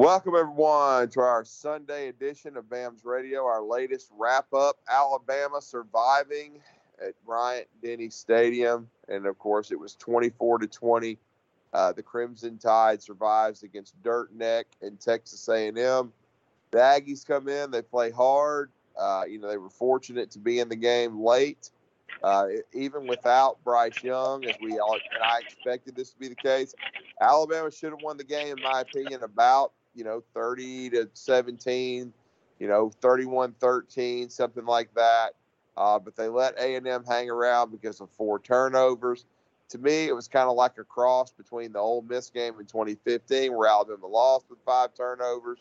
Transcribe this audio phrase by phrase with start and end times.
[0.00, 4.78] Welcome, everyone, to our Sunday edition of BAMS Radio, our latest wrap up.
[4.88, 6.58] Alabama surviving
[7.06, 8.88] at Bryant Denny Stadium.
[9.08, 11.18] And of course, it was 24 to 20.
[11.74, 15.74] Uh, the Crimson Tide survives against Dirt Neck and Texas A&M.
[15.74, 18.70] The Aggies come in, they play hard.
[18.98, 21.68] Uh, you know, they were fortunate to be in the game late.
[22.22, 26.34] Uh, even without Bryce Young, as we all and I expected this to be the
[26.36, 26.74] case,
[27.20, 32.12] Alabama should have won the game, in my opinion, about you know 30 to 17,
[32.58, 35.30] you know 31-13, something like that.
[35.76, 39.24] Uh, but they let A&M hang around because of four turnovers.
[39.70, 42.66] To me, it was kind of like a cross between the Ole Miss game in
[42.66, 45.60] 2015, where Alabama lost with five turnovers,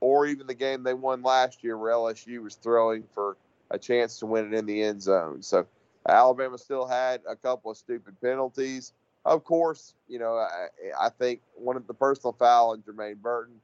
[0.00, 3.36] or even the game they won last year, where LSU was throwing for
[3.70, 5.42] a chance to win it in the end zone.
[5.42, 5.66] So
[6.08, 8.92] Alabama still had a couple of stupid penalties.
[9.24, 10.68] Of course, you know, I,
[11.00, 13.54] I think one of the personal foul on Jermaine Burton,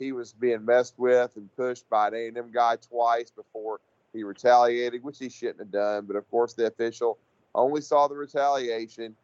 [0.00, 3.80] he was being messed with and pushed by an A&M guy twice before
[4.12, 6.06] he retaliated, which he shouldn't have done.
[6.06, 7.18] But of course, the official
[7.54, 9.14] only saw the retaliation.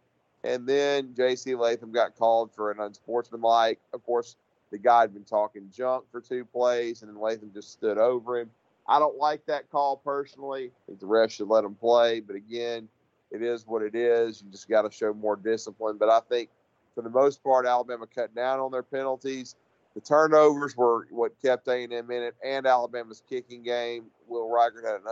[0.45, 1.56] And then J.C.
[1.56, 3.81] Latham got called for an unsportsmanlike.
[3.92, 4.37] Of course,
[4.70, 8.39] the guy had been talking junk for two plays, and then Latham just stood over
[8.39, 8.50] him.
[8.89, 10.67] I don't like that call personally.
[10.67, 12.20] I think the rest should let him play.
[12.20, 12.89] But again,
[13.33, 14.43] it is what it is.
[14.43, 15.97] You just got to show more discipline.
[15.98, 16.50] But I think
[16.95, 19.56] for the most part, Alabama cut down on their penalties.
[19.97, 24.05] The turnovers were what kept A&M in it, and Alabama's kicking game.
[24.28, 25.06] Will Reichard had an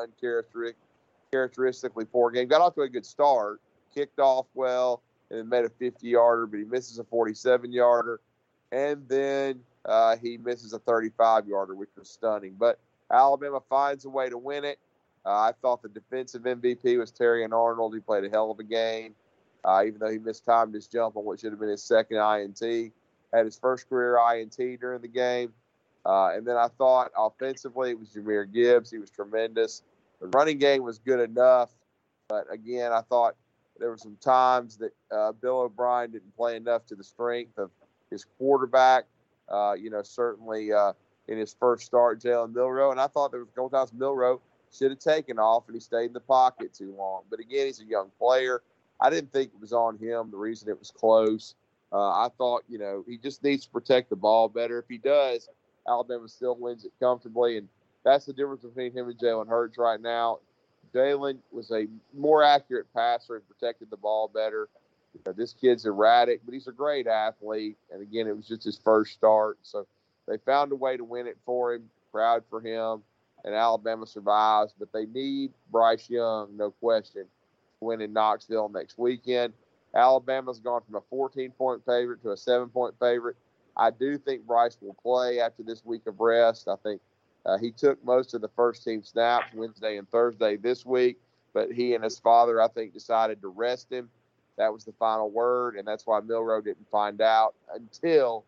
[1.32, 2.48] uncharacteristically poor game.
[2.48, 3.62] Got off to a good start,
[3.94, 8.20] kicked off well, and then made a 50-yarder, but he misses a 47-yarder,
[8.72, 12.54] and then uh, he misses a 35-yarder, which was stunning.
[12.58, 12.78] But
[13.10, 14.78] Alabama finds a way to win it.
[15.24, 17.94] Uh, I thought the defensive MVP was Terrion Arnold.
[17.94, 19.14] He played a hell of a game,
[19.64, 22.18] uh, even though he missed mistimed his jump on what should have been his second
[22.18, 22.92] INT.
[23.34, 25.52] Had his first career INT during the game.
[26.06, 28.90] Uh, and then I thought offensively it was Jahmyr Gibbs.
[28.90, 29.82] He was tremendous.
[30.20, 31.70] The running game was good enough,
[32.28, 33.34] but again, I thought
[33.78, 37.70] there were some times that uh, Bill O'Brien didn't play enough to the strength of
[38.10, 39.04] his quarterback.
[39.48, 40.92] Uh, you know, certainly uh,
[41.28, 42.90] in his first start, Jalen Milroe.
[42.90, 44.40] And I thought there was a couple times Milroe
[44.72, 47.22] should have taken off and he stayed in the pocket too long.
[47.30, 48.62] But again, he's a young player.
[49.00, 50.30] I didn't think it was on him.
[50.30, 51.54] The reason it was close,
[51.92, 54.78] uh, I thought, you know, he just needs to protect the ball better.
[54.78, 55.48] If he does,
[55.88, 57.58] Alabama still wins it comfortably.
[57.58, 57.68] And
[58.04, 60.38] that's the difference between him and Jalen Hurts right now.
[60.94, 61.86] Jalen was a
[62.16, 64.68] more accurate passer and protected the ball better.
[65.14, 67.76] You know, this kid's erratic, but he's a great athlete.
[67.92, 69.58] And again, it was just his first start.
[69.62, 69.86] So
[70.26, 71.84] they found a way to win it for him.
[72.12, 73.02] Proud for him.
[73.44, 78.96] And Alabama survives, but they need Bryce Young, no question, to win in Knoxville next
[78.98, 79.52] weekend.
[79.94, 83.36] Alabama's gone from a 14 point favorite to a seven point favorite.
[83.76, 86.68] I do think Bryce will play after this week of rest.
[86.68, 87.00] I think
[87.46, 91.18] uh, he took most of the first team snaps Wednesday and Thursday this week,
[91.52, 94.08] but he and his father, I think, decided to rest him.
[94.56, 98.44] That was the final word, and that's why Milroe didn't find out until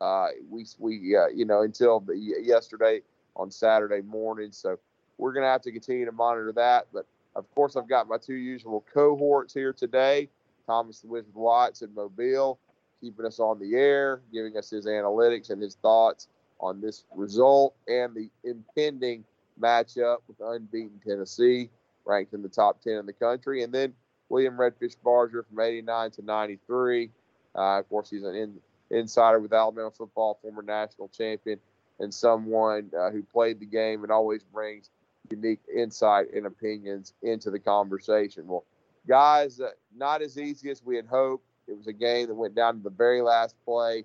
[0.00, 3.00] uh, we we uh, you know until the, yesterday
[3.34, 4.52] on Saturday morning.
[4.52, 4.78] So
[5.18, 6.88] we're going to have to continue to monitor that.
[6.92, 10.28] But of course, I've got my two usual cohorts here today:
[10.66, 12.58] Thomas Wizard Watts and Mobile,
[13.00, 16.28] keeping us on the air, giving us his analytics and his thoughts
[16.60, 19.24] on this result and the impending
[19.60, 21.70] matchup with unbeaten Tennessee,
[22.04, 23.62] ranked in the top 10 in the country.
[23.62, 23.92] And then
[24.28, 27.10] William Redfish Barger from 89 to 93.
[27.54, 28.54] Uh, of course, he's an in,
[28.90, 31.58] insider with Alabama football, former national champion,
[32.00, 34.90] and someone uh, who played the game and always brings
[35.30, 38.46] unique insight and opinions into the conversation.
[38.46, 38.64] Well,
[39.06, 41.44] guys, uh, not as easy as we had hoped.
[41.68, 44.04] It was a game that went down to the very last play.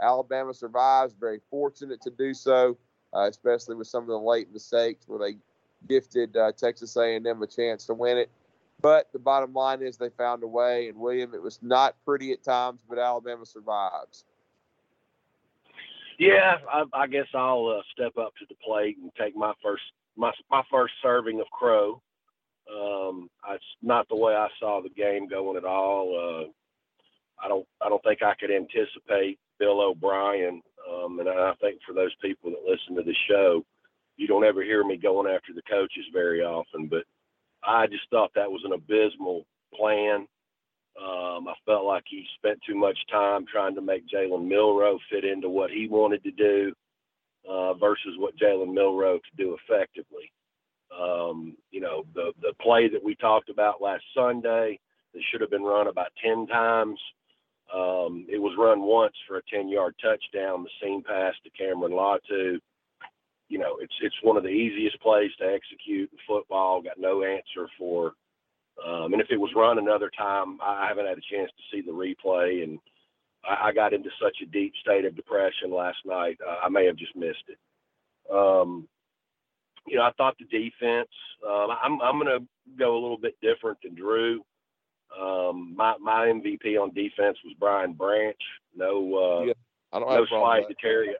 [0.00, 2.76] Alabama survives, very fortunate to do so,
[3.14, 5.36] uh, especially with some of the late mistakes where they
[5.88, 8.30] gifted uh, Texas A&M a chance to win it.
[8.80, 10.88] But the bottom line is they found a way.
[10.88, 14.24] And William, it was not pretty at times, but Alabama survives.
[16.18, 19.82] Yeah, I, I guess I'll uh, step up to the plate and take my first
[20.16, 22.02] my my first serving of crow.
[22.74, 26.14] Um, it's not the way I saw the game going at all.
[26.16, 30.62] Uh, I don't I don't think I could anticipate Bill O'Brien.
[30.88, 33.64] Um, and I think for those people that listen to the show,
[34.16, 37.04] you don't ever hear me going after the coaches very often, but
[37.64, 39.44] I just thought that was an abysmal
[39.74, 40.26] plan.
[41.00, 45.24] Um, I felt like he spent too much time trying to make Jalen Milroe fit
[45.24, 46.72] into what he wanted to do
[47.48, 50.30] uh, versus what Jalen Milroe could do effectively.
[50.98, 54.78] Um, you know, the the play that we talked about last Sunday
[55.14, 56.98] that should have been run about ten times.
[57.72, 61.92] Um, it was run once for a 10 yard touchdown, the seam pass to Cameron
[61.92, 62.58] Latu.
[63.48, 66.82] You know, it's it's one of the easiest plays to execute in football.
[66.82, 68.12] Got no answer for.
[68.84, 71.82] Um, and if it was run another time, I haven't had a chance to see
[71.82, 72.78] the replay, and
[73.44, 76.38] I, I got into such a deep state of depression last night.
[76.46, 77.58] Uh, I may have just missed it.
[78.32, 78.88] Um,
[79.86, 81.08] you know, I thought the defense.
[81.46, 82.46] Um, I'm I'm going to
[82.78, 84.42] go a little bit different than Drew.
[85.20, 88.36] Um, my my MVP on defense was Brian Branch.
[88.74, 89.52] No, uh, yeah,
[89.92, 91.14] I don't no slight to Terry.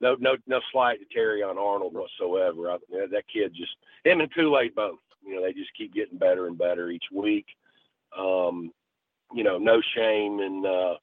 [0.00, 2.72] No, no, no slight to Terrion Arnold whatsoever.
[2.72, 4.98] I, you know, that kid just him and Kool Aid both.
[5.24, 7.46] You know, they just keep getting better and better each week.
[8.18, 8.72] Um,
[9.32, 10.94] you know, no shame in uh,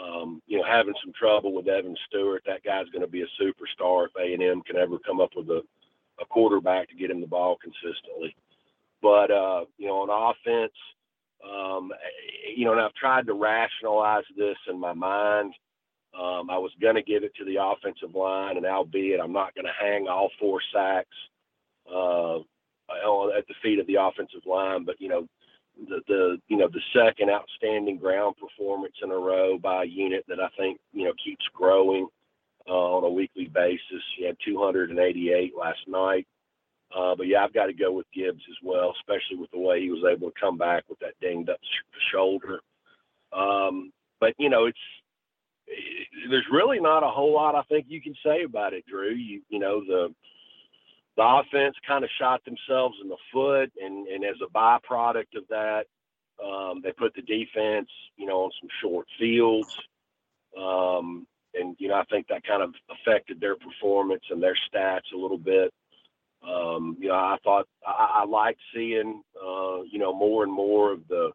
[0.00, 2.42] um, you know having some trouble with Evan Stewart.
[2.46, 5.30] That guy's going to be a superstar if A and M can ever come up
[5.34, 5.62] with a,
[6.20, 8.34] a quarterback to get him the ball consistently.
[9.02, 10.72] But uh, you know, on offense,
[11.44, 11.92] um,
[12.56, 15.54] you know, and I've tried to rationalize this in my mind.
[16.18, 19.54] Um, I was going to give it to the offensive line, and albeit I'm not
[19.54, 21.08] going to hang all four sacks
[21.92, 25.26] uh, at the feet of the offensive line, but you know,
[25.88, 30.24] the the you know the second outstanding ground performance in a row by a unit
[30.28, 32.06] that I think you know keeps growing
[32.68, 34.02] uh, on a weekly basis.
[34.16, 36.26] He had 288 last night.
[36.94, 39.80] Uh, but yeah, I've got to go with Gibbs as well, especially with the way
[39.80, 42.60] he was able to come back with that dinged up sh- shoulder.
[43.32, 44.78] Um, but you know, it's
[45.66, 49.12] it, there's really not a whole lot I think you can say about it, Drew.
[49.12, 50.14] You you know the
[51.16, 55.48] the offense kind of shot themselves in the foot, and and as a byproduct of
[55.48, 55.86] that,
[56.44, 59.76] um, they put the defense, you know, on some short fields.
[60.56, 61.26] Um,
[61.58, 65.16] and you know, I think that kind of affected their performance and their stats a
[65.16, 65.72] little bit.
[66.46, 70.92] Um, you know, I thought I, I liked seeing, uh, you know, more and more
[70.92, 71.30] of the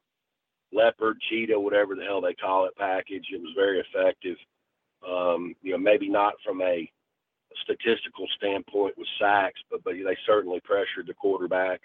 [0.72, 3.26] leopard, cheetah, whatever the hell they call it package.
[3.32, 4.38] It was very effective.
[5.08, 6.90] Um, you know, maybe not from a
[7.64, 11.82] statistical standpoint with sacks, but but they certainly pressured the quarterback.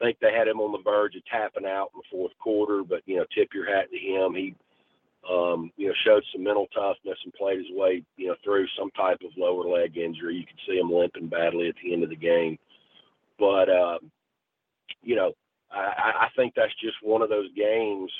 [0.00, 2.82] I think they had him on the verge of tapping out in the fourth quarter,
[2.88, 4.34] but you know, tip your hat to him.
[4.34, 4.54] He
[5.28, 8.90] um, you know, showed some mental toughness and played his way, you know, through some
[8.92, 10.36] type of lower leg injury.
[10.36, 12.58] You could see him limping badly at the end of the game.
[13.38, 14.10] But, um,
[15.02, 15.32] you know,
[15.70, 18.10] I, I think that's just one of those games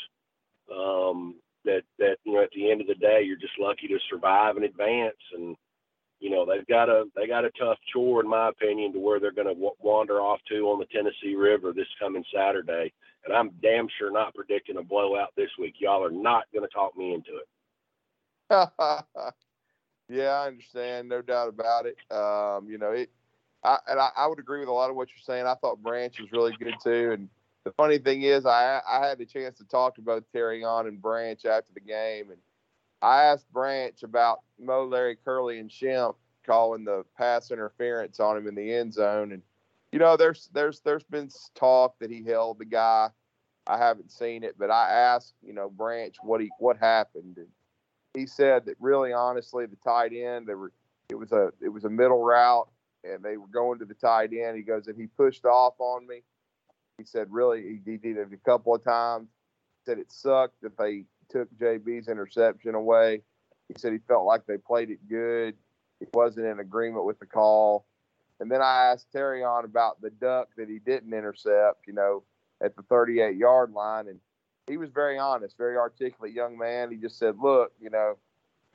[0.72, 1.34] um,
[1.64, 4.56] that, that, you know, at the end of the day, you're just lucky to survive
[4.56, 5.16] and advance.
[5.34, 5.56] And,
[6.20, 9.20] you know, they've got a, they got a tough chore, in my opinion, to where
[9.20, 12.92] they're going to w- wander off to on the Tennessee River this coming Saturday
[13.28, 15.74] and I'm damn sure not predicting a blowout this week.
[15.78, 17.48] Y'all are not going to talk me into it.
[20.08, 21.96] yeah, I understand, no doubt about it.
[22.10, 23.10] Um, you know, it,
[23.62, 25.46] I, and I, I, would agree with a lot of what you're saying.
[25.46, 27.10] I thought Branch was really good too.
[27.12, 27.28] And
[27.64, 31.02] the funny thing is, I I had the chance to talk to both Terrion and
[31.02, 32.38] Branch after the game, and
[33.02, 38.46] I asked Branch about Mo, Larry, Curly, and Shemp calling the pass interference on him
[38.46, 39.42] in the end zone, and
[39.92, 43.08] you know, there's there's there's been talk that he held the guy.
[43.66, 47.48] I haven't seen it, but I asked, you know, Branch what he what happened, and
[48.14, 50.72] he said that really honestly, the tight end, they were
[51.08, 52.68] it was a it was a middle route,
[53.04, 54.56] and they were going to the tight end.
[54.56, 56.22] He goes, and he pushed off on me.
[56.98, 59.28] He said, really, he, he did it a couple of times.
[59.86, 63.22] Said it sucked that they took JB's interception away.
[63.68, 65.54] He said he felt like they played it good.
[66.00, 67.86] He wasn't in agreement with the call.
[68.40, 72.22] And then I asked Terrion about the duck that he didn't intercept, you know,
[72.62, 74.08] at the 38 yard line.
[74.08, 74.20] And
[74.68, 76.90] he was very honest, very articulate young man.
[76.90, 78.16] He just said, Look, you know,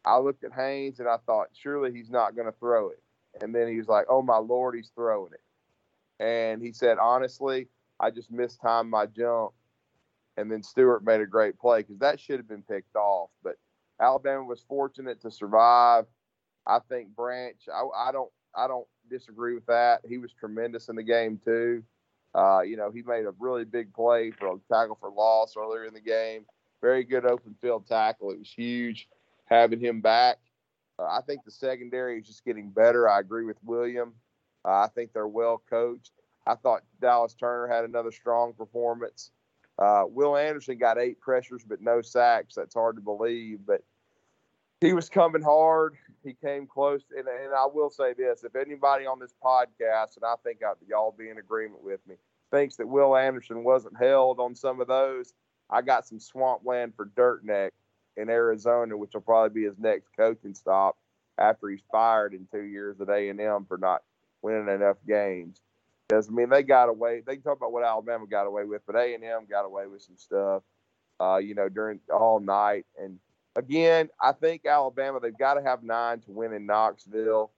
[0.05, 3.01] I looked at Haynes and I thought, surely he's not going to throw it.
[3.41, 6.23] And then he was like, Oh my Lord, he's throwing it.
[6.23, 7.67] And he said, Honestly,
[7.99, 9.53] I just mistimed my jump.
[10.37, 13.29] And then Stewart made a great play because that should have been picked off.
[13.43, 13.55] But
[14.01, 16.05] Alabama was fortunate to survive.
[16.65, 20.01] I think Branch, I, I don't, I don't disagree with that.
[20.07, 21.83] He was tremendous in the game too.
[22.35, 25.85] Uh, you know, he made a really big play for a tackle for loss earlier
[25.85, 26.45] in the game.
[26.81, 28.31] Very good open field tackle.
[28.31, 29.07] It was huge
[29.45, 30.37] having him back.
[30.97, 33.07] Uh, I think the secondary is just getting better.
[33.09, 34.13] I agree with William.
[34.65, 36.11] Uh, I think they're well coached.
[36.45, 39.31] I thought Dallas Turner had another strong performance.
[39.83, 42.55] Uh, Will Anderson got eight pressures but no sacks.
[42.55, 43.83] That's hard to believe, but
[44.79, 45.95] he was coming hard.
[46.23, 50.23] He came close, and, and I will say this: if anybody on this podcast, and
[50.25, 52.15] I think I, y'all be in agreement with me,
[52.49, 55.33] thinks that Will Anderson wasn't held on some of those,
[55.69, 57.73] I got some swampland for Dirt Neck
[58.15, 60.97] in Arizona, which will probably be his next coaching stop
[61.37, 64.03] after he's fired in two years at A and M for not
[64.41, 65.59] winning enough games.
[66.13, 67.21] I mean, they got away.
[67.25, 69.87] They can talk about what Alabama got away with, but A and M got away
[69.87, 70.63] with some stuff.
[71.19, 72.85] uh, you know, during all night.
[73.01, 73.19] And
[73.55, 77.51] again, I think Alabama, they've got to have nine to win in Knoxville.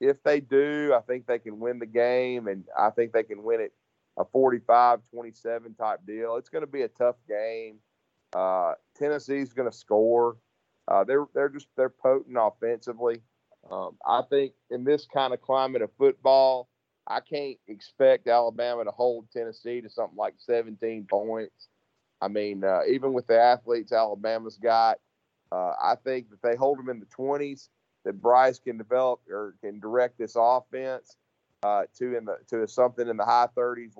[0.00, 3.42] If they do, I think they can win the game, and I think they can
[3.42, 3.72] win it
[4.18, 6.36] a 45 27 type deal.
[6.36, 7.76] It's going to be a tough game.
[8.34, 10.36] Uh, Tennessee's going to score.
[10.88, 13.22] Uh, they're they're just they're potent offensively.
[13.70, 16.68] Um, I think in this kind of climate of football,
[17.06, 21.68] I can't expect Alabama to hold Tennessee to something like 17 points.
[22.20, 24.98] I mean, uh, even with the athletes Alabama's got,
[25.52, 27.68] uh, I think that they hold them in the 20s,
[28.04, 31.16] that Bryce can develop or can direct this offense
[31.62, 33.94] uh, to in the to something in the high 30s,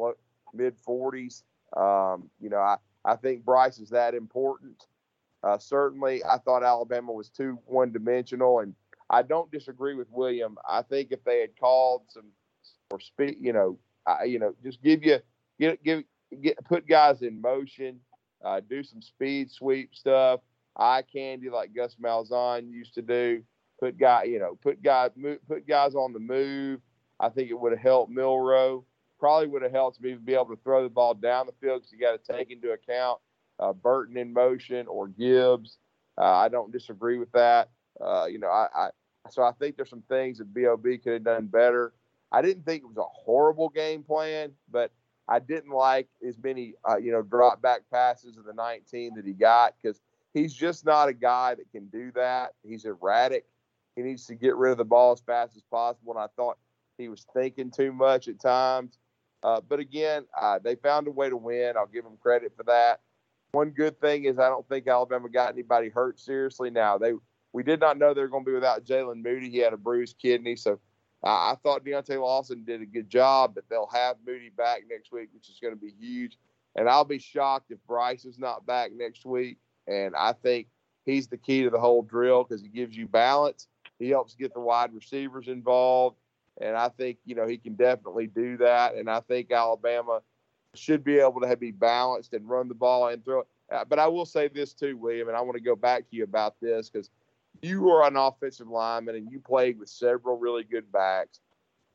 [0.53, 1.43] mid 40s.
[1.77, 4.85] Um, you know, I, I think Bryce is that important.
[5.43, 8.75] Uh, certainly, I thought Alabama was too one dimensional, and
[9.11, 10.57] I don't disagree with William.
[10.69, 12.33] I think if they had called some
[12.95, 15.19] or speak, you know, I, you know, just give you
[15.59, 16.05] get give
[16.41, 17.99] get put guys in motion,
[18.45, 20.41] uh, do some speed sweep stuff,
[20.77, 23.43] eye candy like Gus Malzahn used to do.
[23.81, 26.81] Put guy, you know, put guys move, put guys on the move.
[27.19, 28.85] I think it would have helped Milroe.
[29.19, 31.93] Probably would have helped me be able to throw the ball down the field because
[31.93, 33.19] you got to take into account
[33.59, 35.79] uh, Burton in motion or Gibbs.
[36.17, 37.71] Uh, I don't disagree with that.
[38.01, 38.91] Uh, you know, I, I
[39.31, 41.93] so I think there's some things that Bob could have done better.
[42.35, 44.91] I didn't think it was a horrible game plan, but
[45.29, 49.25] I didn't like as many, uh, you know, drop back passes of the 19 that
[49.25, 50.01] he got because
[50.33, 52.55] he's just not a guy that can do that.
[52.65, 53.47] He's erratic.
[53.95, 56.13] He needs to get rid of the ball as fast as possible.
[56.13, 56.59] And I thought
[56.99, 58.99] he was thinking too much at times.
[59.45, 61.75] Uh, but again, uh, they found a way to win.
[61.77, 63.01] I'll give them credit for that.
[63.53, 66.71] One good thing is I don't think Alabama got anybody hurt seriously.
[66.71, 67.13] Now they
[67.53, 69.49] we did not know they were going to be without Jalen Moody.
[69.49, 70.81] He had a bruised kidney, so
[71.25, 75.31] I thought Deontae Lawson did a good job, but they'll have Moody back next week,
[75.33, 76.39] which is going to be huge.
[76.77, 79.59] And I'll be shocked if Bryce is not back next week.
[79.87, 80.67] And I think
[81.07, 83.69] he's the key to the whole drill because he gives you balance.
[83.99, 86.17] He helps get the wide receivers involved.
[86.61, 88.95] And I think, you know, he can definitely do that.
[88.95, 90.21] And I think Alabama
[90.75, 93.47] should be able to be balanced and run the ball and throw it.
[93.73, 96.17] Uh, but I will say this too, William, and I want to go back to
[96.17, 97.09] you about this because–
[97.65, 101.41] you are an offensive lineman and you played with several really good backs.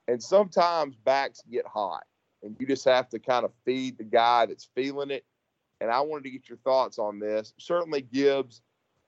[0.08, 2.04] And sometimes backs get hot
[2.42, 5.26] and you just have to kind of feed the guy that's feeling it.
[5.82, 7.54] And I wanted to get your thoughts on this.
[7.58, 8.62] Certainly Gibbs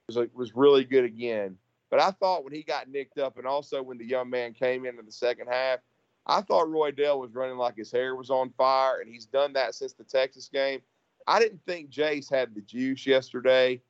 [0.07, 1.57] was, was really good again.
[1.89, 4.85] But I thought when he got nicked up and also when the young man came
[4.85, 5.79] in in the second half,
[6.25, 9.73] I thought Roydell was running like his hair was on fire, and he's done that
[9.73, 10.81] since the Texas game.
[11.27, 13.81] I didn't think Jase had the juice yesterday.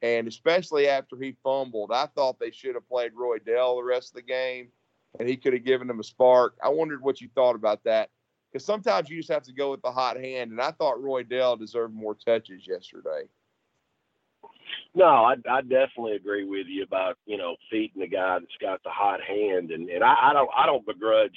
[0.00, 4.14] And especially after he fumbled, I thought they should have played Roydell the rest of
[4.14, 4.68] the game
[5.18, 6.56] and he could have given them a spark.
[6.62, 8.10] I wondered what you thought about that.
[8.50, 10.52] Because sometimes you just have to go with the hot hand.
[10.52, 13.28] And I thought Roydell deserved more touches yesterday.
[14.94, 18.82] No, I, I definitely agree with you about you know feeding the guy that's got
[18.82, 21.36] the hot hand, and and I, I don't I don't begrudge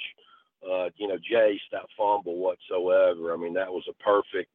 [0.63, 3.33] uh, you know Jase that fumble whatsoever.
[3.33, 4.49] I mean that was a perfect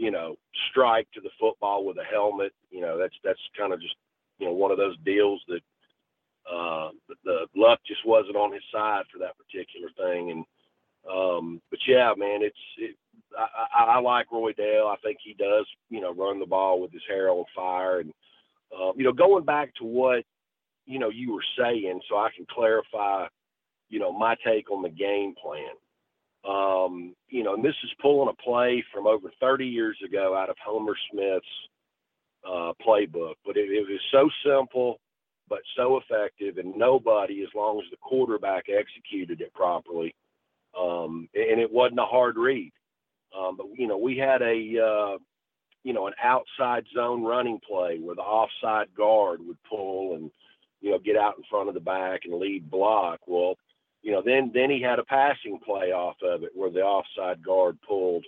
[0.00, 0.36] you know,
[0.70, 2.54] strike to the football with a helmet.
[2.70, 3.94] You know, that's that's kind of just
[4.38, 5.60] you know one of those deals that
[6.50, 6.88] uh,
[7.26, 10.30] the luck just wasn't on his side for that particular thing.
[10.30, 10.44] And
[11.12, 12.96] um, but yeah, man, it's it,
[13.38, 14.90] I, I, like Roydell.
[14.90, 18.00] I think he does you know run the ball with his hair on fire.
[18.00, 18.14] And
[18.74, 20.24] uh, you know, going back to what
[20.86, 23.26] you know you were saying, so I can clarify
[23.90, 25.74] you know my take on the game plan.
[26.48, 30.48] Um, you know, and this is pulling a play from over 30 years ago out
[30.48, 31.46] of Homer Smith's
[32.46, 34.98] uh, playbook, but it, it was so simple
[35.50, 40.14] but so effective, and nobody, as long as the quarterback executed it properly,
[40.78, 42.72] um, and it wasn't a hard read.
[43.36, 45.18] Um, but you know, we had a uh,
[45.82, 50.30] you know an outside zone running play where the offside guard would pull and
[50.80, 53.18] you know get out in front of the back and lead block.
[53.26, 53.56] Well,
[54.02, 57.44] you know, then then he had a passing play off of it where the offside
[57.44, 58.24] guard pulled,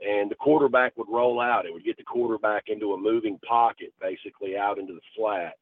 [0.00, 1.66] and the quarterback would roll out.
[1.66, 5.54] It would get the quarterback into a moving pocket, basically out into the flat,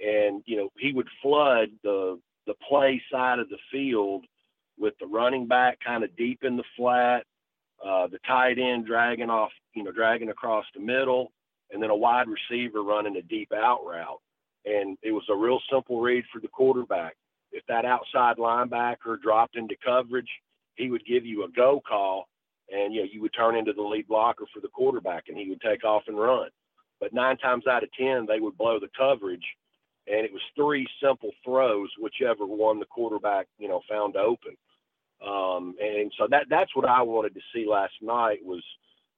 [0.00, 4.24] and you know he would flood the the play side of the field
[4.78, 7.24] with the running back kind of deep in the flat,
[7.84, 11.32] uh, the tight end dragging off, you know, dragging across the middle,
[11.70, 14.20] and then a wide receiver running a deep out route.
[14.64, 17.16] And it was a real simple read for the quarterback
[17.56, 20.28] if that outside linebacker dropped into coverage,
[20.74, 22.28] he would give you a go call,
[22.70, 25.48] and you know you would turn into the lead blocker for the quarterback, and he
[25.48, 26.48] would take off and run.
[27.00, 29.44] But nine times out of ten, they would blow the coverage,
[30.06, 34.56] and it was three simple throws, whichever one the quarterback you know found open.
[35.26, 38.62] Um, and so that that's what I wanted to see last night was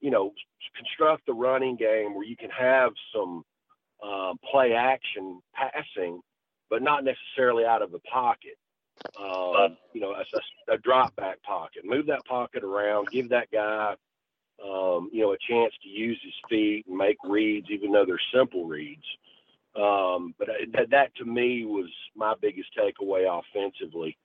[0.00, 0.32] you know,
[0.76, 3.44] construct the running game where you can have some
[4.02, 6.20] um, play action passing,
[6.70, 8.56] but not necessarily out of the pocket.
[9.18, 11.84] Um, you know, a, a, drop back pocket.
[11.84, 13.06] Move that pocket around.
[13.12, 13.94] Give that guy,
[14.64, 18.20] um, you know, a chance to use his feet and make reads, even though they're
[18.34, 19.04] simple reads.
[19.76, 24.16] Um, but that, that to me was my biggest takeaway offensively.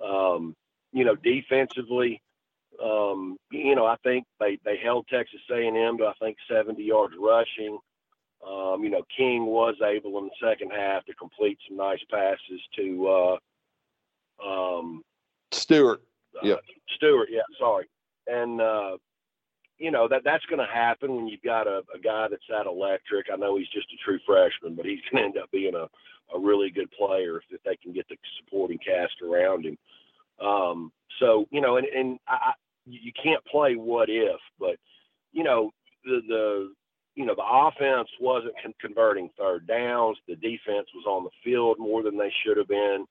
[0.00, 0.54] Um,
[0.92, 2.22] you know, defensively,
[2.82, 7.14] um, you know, I think they, they held Texas A&M to I think 70 yards
[7.18, 7.78] rushing.
[8.46, 12.60] Um, you know, King was able in the second half to complete some nice passes
[12.76, 13.38] to
[14.42, 15.02] uh, um,
[15.52, 16.02] Stewart.
[16.36, 16.46] Uh,
[16.96, 17.88] Stewart, yeah, sorry.
[18.26, 18.96] And uh,
[19.78, 22.66] you know that that's going to happen when you've got a, a guy that's that
[22.66, 23.26] electric.
[23.32, 25.88] I know he's just a true freshman, but he's going to end up being a,
[26.34, 29.78] a really good player if, if they can get the supporting cast around him.
[30.44, 32.52] Um, so you know, and, and I,
[32.86, 34.76] you can't play what if, but
[35.32, 35.70] you know
[36.04, 36.72] the the
[37.14, 40.18] you know the offense wasn't con- converting third downs.
[40.26, 43.06] The defense was on the field more than they should have been.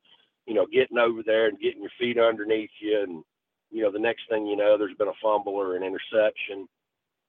[0.47, 3.23] You know, getting over there and getting your feet underneath you, and
[3.69, 6.67] you know the next thing you know, there's been a fumble or an interception.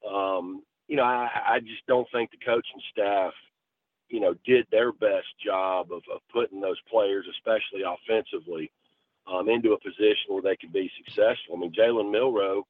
[0.09, 3.33] Um, you know, I, I just don't think the coaching staff,
[4.09, 8.71] you know, did their best job of, of putting those players, especially offensively,
[9.27, 11.55] um, into a position where they could be successful.
[11.55, 12.67] I mean, Jalen Milroe,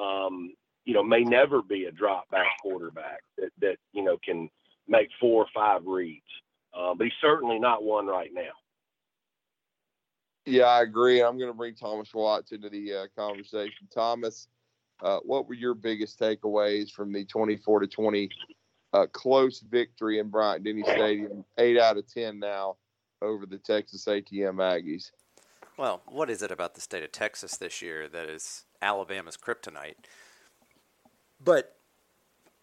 [0.00, 0.54] um,
[0.84, 4.48] you know, may never be a drop back quarterback that, that you know can
[4.88, 6.22] make four or five reads,
[6.76, 8.50] uh, but he's certainly not one right now.
[10.44, 11.22] Yeah, I agree.
[11.22, 13.86] I'm going to bring Thomas Watts into the uh, conversation.
[13.94, 14.48] Thomas,
[15.00, 18.28] uh, what were your biggest takeaways from the 24 to 20
[18.92, 21.44] uh, close victory in Bryant Denny Stadium?
[21.58, 22.76] Eight out of 10 now
[23.22, 24.24] over the Texas A&M
[24.56, 25.12] Aggies.
[25.78, 29.94] Well, what is it about the state of Texas this year that is Alabama's kryptonite?
[31.44, 31.76] But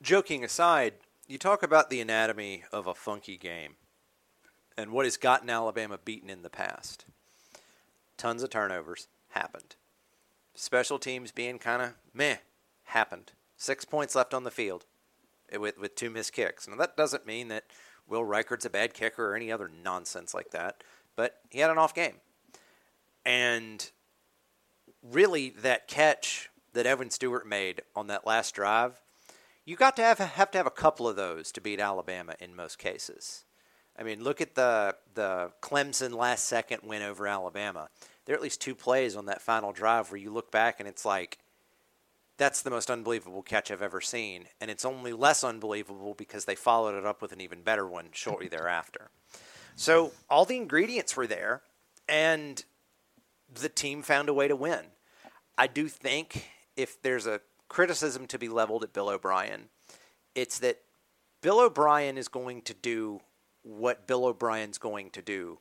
[0.01, 0.93] joking aside,
[1.27, 3.75] you talk about the anatomy of a funky game
[4.77, 7.05] and what has gotten Alabama beaten in the past.
[8.17, 9.75] Tons of turnovers happened.
[10.55, 12.37] Special teams being kind of meh
[12.85, 13.33] happened.
[13.57, 14.85] Six points left on the field
[15.57, 16.67] with, with two missed kicks.
[16.67, 17.65] Now, that doesn't mean that
[18.07, 20.83] Will Reichard's a bad kicker or any other nonsense like that,
[21.15, 22.15] but he had an off game.
[23.25, 23.89] And
[25.03, 29.01] really, that catch that Evan Stewart made on that last drive,
[29.65, 32.55] you got to have have to have a couple of those to beat Alabama in
[32.55, 33.45] most cases.
[33.97, 37.89] I mean, look at the the Clemson last second win over Alabama.
[38.25, 40.87] There are at least two plays on that final drive where you look back and
[40.87, 41.39] it's like,
[42.37, 46.55] that's the most unbelievable catch I've ever seen, and it's only less unbelievable because they
[46.55, 49.09] followed it up with an even better one shortly thereafter.
[49.75, 51.61] So all the ingredients were there,
[52.07, 52.63] and
[53.53, 54.85] the team found a way to win.
[55.57, 59.65] I do think if there's a criticism to be leveled at Bill O'Brien,
[60.33, 60.79] it's that
[61.41, 63.19] Bill O'Brien is going to do
[63.63, 65.59] what Bill O'Brien's going to do,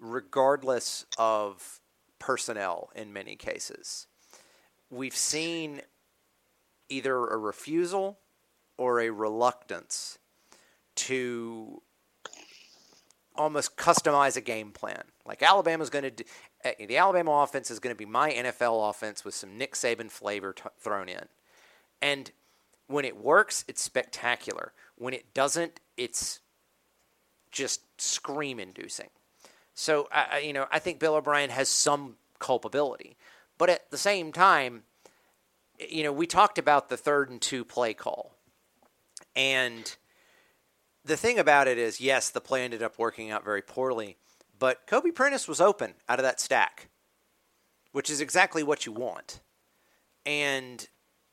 [0.00, 1.80] regardless of
[2.18, 4.06] personnel in many cases.
[4.88, 5.82] We've seen
[6.88, 8.18] either a refusal
[8.78, 10.18] or a reluctance
[10.94, 11.82] to
[13.36, 15.02] almost customize a game plan.
[15.26, 16.24] Like Alabama's going to do,
[16.64, 20.10] Eh, the Alabama offense is going to be my NFL offense with some Nick Saban
[20.10, 21.26] flavor t- thrown in.
[22.02, 22.30] And
[22.86, 24.72] when it works, it's spectacular.
[24.96, 26.40] When it doesn't, it's
[27.50, 29.10] just scream inducing.
[29.74, 33.16] So, I, you know, I think Bill O'Brien has some culpability.
[33.58, 34.82] But at the same time,
[35.78, 38.32] eh, you know, we talked about the third and two play call.
[39.36, 39.96] And
[41.04, 44.16] the thing about it is, yes, the play ended up working out very poorly,
[44.58, 46.88] but Kobe Prentice was open out of that stack,
[47.92, 49.40] which is exactly what you want.
[50.26, 50.86] And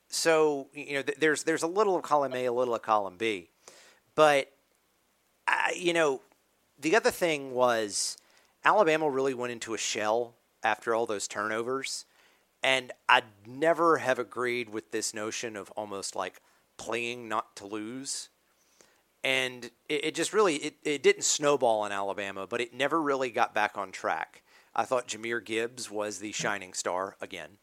[0.10, 3.50] so, you know, there's there's a little of column A, a little of column B,
[4.16, 4.52] but
[5.48, 6.22] uh, you know,
[6.80, 8.18] the other thing was
[8.64, 12.06] Alabama really went into a shell after all those turnovers,
[12.64, 16.42] and I'd never have agreed with this notion of almost like
[16.78, 18.30] playing not to lose
[19.26, 23.32] and it, it just really it, it didn't snowball in Alabama, but it never really
[23.32, 24.44] got back on track.
[24.74, 27.58] I thought Jahmyr Gibbs was the shining star again,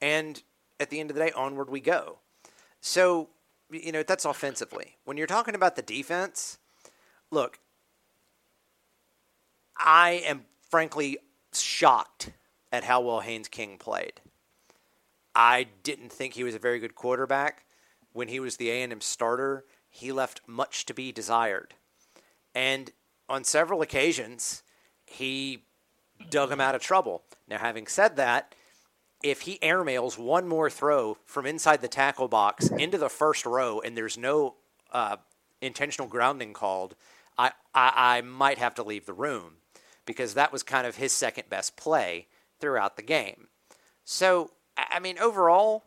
[0.00, 0.42] and
[0.78, 2.20] at the end of the day, onward we go.
[2.80, 3.30] So
[3.70, 4.96] you know that's offensively.
[5.04, 6.58] When you're talking about the defense,
[7.32, 7.58] look,
[9.76, 11.18] I am frankly
[11.52, 12.30] shocked
[12.70, 14.20] at how well Haynes King played.
[15.34, 17.64] I didn't think he was a very good quarterback
[18.12, 21.74] when he was the A&M starter he left much to be desired.
[22.54, 22.90] And
[23.28, 24.62] on several occasions,
[25.04, 25.64] he
[26.30, 27.22] dug him out of trouble.
[27.46, 28.54] Now, having said that,
[29.22, 33.80] if he airmails one more throw from inside the tackle box into the first row
[33.80, 34.54] and there's no
[34.92, 35.18] uh,
[35.60, 36.96] intentional grounding called,
[37.36, 39.58] I, I, I might have to leave the room
[40.06, 42.26] because that was kind of his second best play
[42.60, 43.48] throughout the game.
[44.04, 45.84] So, I mean, overall,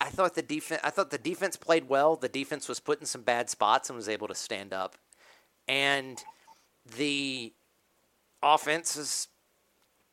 [0.00, 0.80] I thought the defense.
[0.82, 2.16] I thought the defense played well.
[2.16, 4.96] The defense was put in some bad spots and was able to stand up,
[5.68, 6.22] and
[6.96, 7.52] the
[8.42, 9.28] offense is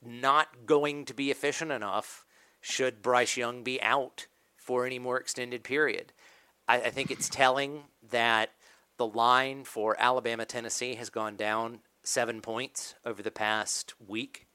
[0.06, 2.26] not going to be efficient enough.
[2.60, 6.12] Should Bryce Young be out for any more extended period?
[6.67, 8.52] I, I think it's telling that
[8.97, 14.47] the line for Alabama Tennessee has gone down seven points over the past week.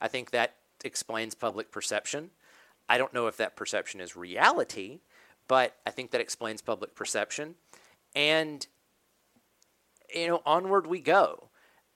[0.00, 2.30] I think that explains public perception.
[2.88, 5.00] I don't know if that perception is reality,
[5.48, 7.54] but I think that explains public perception.
[8.14, 8.66] And,
[10.14, 11.48] you know, onward we go.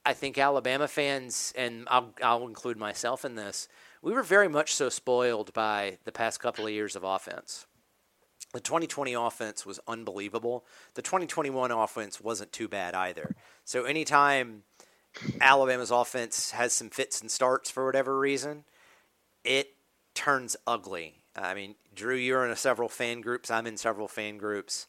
[0.04, 3.68] I think Alabama fans, and I'll, I'll include myself in this,
[4.02, 7.66] we were very much so spoiled by the past couple of years of offense.
[8.52, 10.64] The 2020 offense was unbelievable.
[10.94, 13.36] The 2021 offense wasn't too bad either.
[13.64, 14.62] So anytime
[15.40, 18.64] Alabama's offense has some fits and starts for whatever reason,
[19.44, 19.74] it
[20.20, 21.14] turns ugly.
[21.34, 23.50] Uh, I mean, Drew, you're in several fan groups.
[23.50, 24.86] I'm in several fan groups.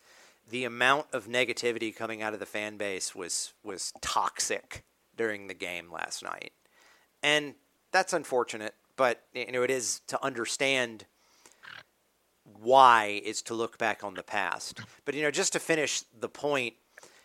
[0.50, 4.84] The amount of negativity coming out of the fan base was was toxic
[5.15, 6.52] during the game last night,
[7.24, 7.56] and
[7.94, 8.76] that's unfortunate.
[8.98, 11.06] But you know, it is to understand
[12.44, 14.82] why is to look back on the past.
[15.06, 16.74] But you know, just to finish the point,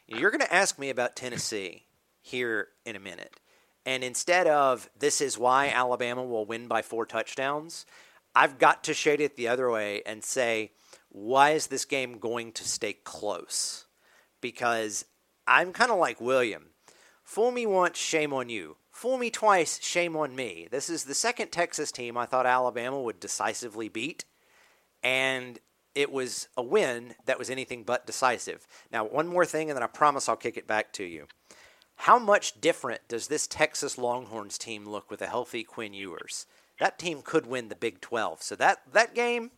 [0.07, 1.87] you're going to ask me about Tennessee
[2.23, 3.41] here in a minute.
[3.87, 7.87] And instead of this is why Alabama will win by four touchdowns,
[8.35, 10.73] I've got to shade it the other way and say,
[11.09, 13.87] why is this game going to stay close?
[14.41, 15.05] Because
[15.47, 16.67] I'm kind of like William.
[17.23, 18.77] Fool me once, shame on you.
[18.91, 20.69] Fool me twice, shame on me.
[20.71, 24.25] This is the second Texas team I thought Alabama would decisively beat,
[25.03, 25.59] and
[25.95, 28.67] it was a win that was anything but decisive.
[28.91, 31.27] Now, one more thing, and then I promise I'll kick it back to you.
[31.97, 36.47] How much different does this Texas Longhorns team look with a healthy Quinn Ewers?
[36.79, 38.43] That team could win the Big 12.
[38.43, 39.51] So that that game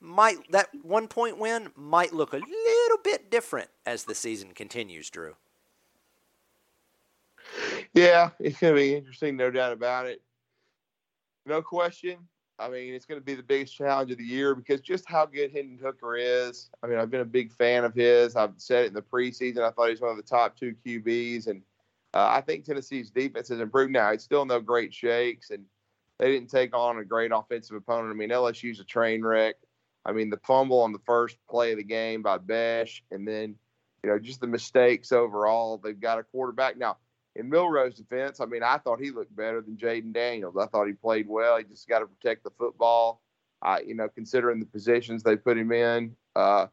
[0.00, 5.10] might that one point win might look a little bit different as the season continues,
[5.10, 5.36] Drew.
[7.94, 10.20] Yeah, it's going to be interesting, no doubt about it.
[11.46, 12.18] No question.
[12.60, 15.26] I mean, it's going to be the biggest challenge of the year because just how
[15.26, 16.70] good Hendon Hooker is.
[16.82, 18.34] I mean, I've been a big fan of his.
[18.34, 19.62] I've said it in the preseason.
[19.62, 21.62] I thought he was one of the top two QBs, and
[22.14, 23.92] uh, I think Tennessee's defense has improved.
[23.92, 25.64] Now it's still no great shakes, and
[26.18, 28.10] they didn't take on a great offensive opponent.
[28.10, 29.54] I mean, LSU's a train wreck.
[30.04, 33.54] I mean, the fumble on the first play of the game by Bech, and then
[34.02, 35.78] you know just the mistakes overall.
[35.78, 36.96] They've got a quarterback now
[37.36, 40.56] in Milroe's defense, I mean, I thought he looked better than Jayden Daniels.
[40.56, 41.56] I thought he played well.
[41.58, 43.22] He just got to protect the football.
[43.62, 46.14] I, you know, considering the positions they put him in.
[46.36, 46.66] Uh,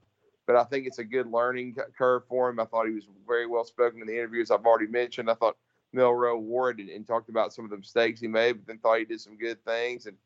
[0.46, 2.60] but I think it's a good learning curve for him.
[2.60, 5.30] I thought he was very well spoken in the interviews I've already mentioned.
[5.30, 5.58] I thought
[5.94, 9.00] Milroe Ward and, and talked about some of the mistakes he made, but then thought
[9.00, 10.06] he did some good things.
[10.06, 10.18] And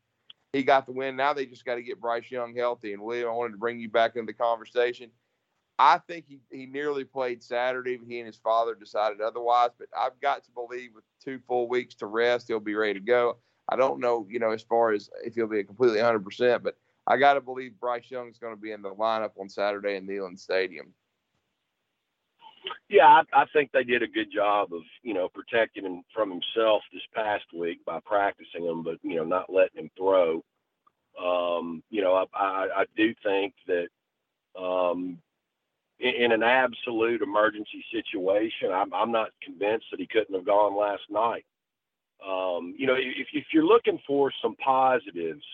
[0.52, 1.16] he got the win.
[1.16, 2.92] Now they just got to get Bryce Young healthy.
[2.92, 5.10] And William, I wanted to bring you back into the conversation.
[5.80, 9.70] I think he, he nearly played Saturday, he and his father decided otherwise.
[9.78, 13.00] But I've got to believe with two full weeks to rest, he'll be ready to
[13.00, 13.38] go.
[13.66, 17.16] I don't know, you know, as far as if he'll be completely 100%, but I
[17.16, 20.06] got to believe Bryce Young is going to be in the lineup on Saturday in
[20.06, 20.92] Neyland Stadium.
[22.90, 26.28] Yeah, I, I think they did a good job of, you know, protecting him from
[26.30, 30.44] himself this past week by practicing him, but, you know, not letting him throw.
[31.18, 33.88] Um, you know, I, I, I do think that
[34.60, 35.18] um,
[36.00, 41.02] in, an absolute emergency situation, I'm, I'm not convinced that he couldn't have gone last
[41.10, 41.44] night.
[42.26, 45.44] Um, you know, if, if you're looking for some positives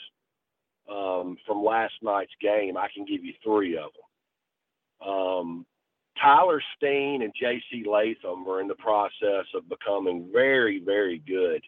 [0.91, 3.91] um, from last night's game, I can give you three of
[5.01, 5.09] them.
[5.09, 5.67] Um,
[6.21, 7.85] Tyler Steen and J.C.
[7.87, 11.63] Latham were in the process of becoming very, very good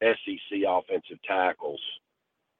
[0.00, 1.80] SEC offensive tackles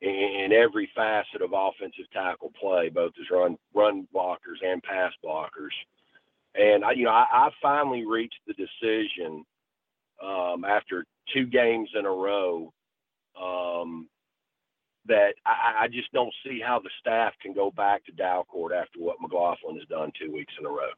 [0.00, 5.72] in every facet of offensive tackle play, both as run run blockers and pass blockers.
[6.54, 9.44] And I, you know, I, I finally reached the decision
[10.22, 12.72] um, after two games in a row
[13.40, 14.08] um,
[15.06, 19.00] that I, I, just don't see how the staff can go back to Dalcourt after
[19.00, 20.92] what McLaughlin has done two weeks in a row.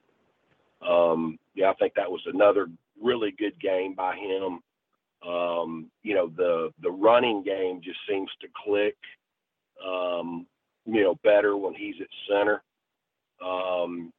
[1.15, 2.69] Um, yeah, I think that was another
[3.03, 4.61] really good game by him.
[5.27, 8.97] Um, you know, the the running game just seems to click,
[9.85, 10.47] um,
[10.85, 12.63] you know, better when he's at center.
[13.45, 14.13] Um,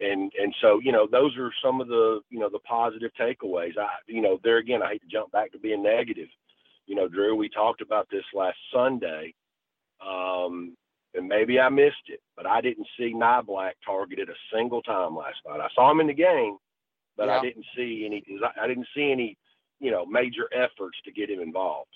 [0.00, 3.78] and and so you know those are some of the you know the positive takeaways.
[3.78, 6.28] I you know there again I hate to jump back to being negative.
[6.86, 9.34] You know, Drew, we talked about this last Sunday.
[10.06, 10.76] Um,
[11.14, 15.36] and maybe I missed it, but I didn't see Niblack targeted a single time last
[15.46, 15.60] night.
[15.60, 16.58] I saw him in the game,
[17.16, 17.38] but yeah.
[17.38, 18.24] I didn't see any.
[18.60, 19.38] I didn't see any,
[19.80, 21.90] you know, major efforts to get him involved.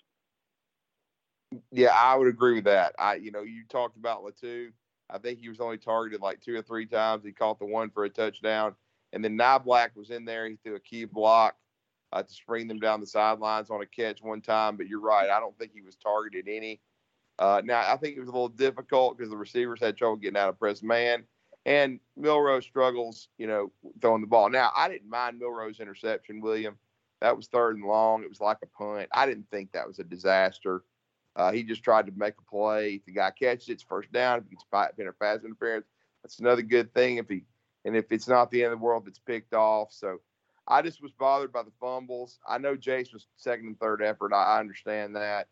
[1.72, 2.94] Yeah, I would agree with that.
[2.98, 4.70] I, you know, you talked about Latu.
[5.10, 7.24] I think he was only targeted like two or three times.
[7.24, 8.74] He caught the one for a touchdown,
[9.12, 10.46] and then Niblack was in there.
[10.46, 11.56] He threw a key block
[12.12, 14.76] uh, to spring them down the sidelines on a catch one time.
[14.76, 15.30] But you're right.
[15.30, 16.80] I don't think he was targeted any.
[17.38, 20.36] Uh, now I think it was a little difficult because the receivers had trouble getting
[20.36, 21.24] out of press man,
[21.64, 23.70] and Milroe struggles, you know,
[24.02, 24.50] throwing the ball.
[24.50, 26.76] Now I didn't mind Milroe's interception, William.
[27.20, 28.22] That was third and long.
[28.22, 29.08] It was like a punt.
[29.12, 30.84] I didn't think that was a disaster.
[31.36, 32.94] Uh, he just tried to make a play.
[32.94, 34.38] If the guy catches it, it's first down.
[34.38, 35.86] If he gets a pass interference,
[36.22, 37.16] that's another good thing.
[37.16, 37.44] If he
[37.84, 39.92] and if it's not the end of the world, it's picked off.
[39.92, 40.20] So
[40.66, 42.38] I just was bothered by the fumbles.
[42.46, 44.34] I know Jase was second and third effort.
[44.34, 45.48] I, understand that,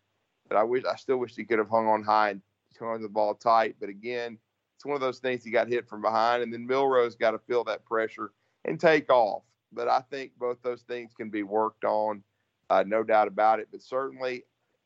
[0.49, 2.43] but I wish I still wish he could have hung on high and
[2.79, 3.77] hung the ball tight.
[3.81, 4.39] But again,
[4.77, 7.39] it's one of those things he got hit from behind, and then Milroe's got to
[7.39, 8.33] feel that pressure
[8.67, 9.43] and take off.
[9.73, 12.23] But I think both those things can be worked on,
[12.71, 13.69] uh, no doubt about it.
[13.71, 14.45] But certainly,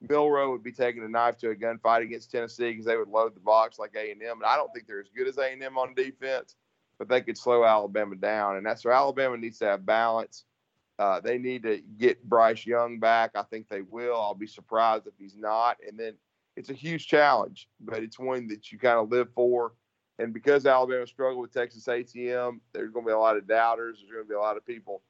[0.08, 3.34] Milroe would be taking a knife to a gunfight against Tennessee because they would load
[3.34, 5.52] the box like A and M, and I don't think they're as good as A
[5.52, 6.56] and M on defense,
[6.98, 10.44] but they could slow Alabama down, and that's where Alabama needs to have balance.
[10.98, 13.30] Uh, they need to get Bryce Young back.
[13.34, 14.20] I think they will.
[14.20, 15.78] I'll be surprised if he's not.
[15.86, 16.12] And then
[16.56, 19.72] it's a huge challenge, but it's one that you kind of live for.
[20.20, 23.98] And because Alabama struggled with Texas A&M, there's going to be a lot of doubters.
[23.98, 25.02] There's going to be a lot of people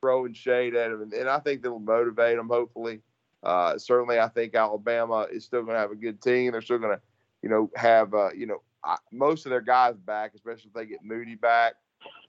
[0.00, 2.48] throwing shade at them, and, and I think that'll motivate them.
[2.48, 3.00] Hopefully,
[3.42, 6.52] uh, certainly, I think Alabama is still going to have a good team.
[6.52, 7.02] They're still going to,
[7.42, 10.86] you know, have uh, you know I, most of their guys back, especially if they
[10.86, 11.74] get Moody back.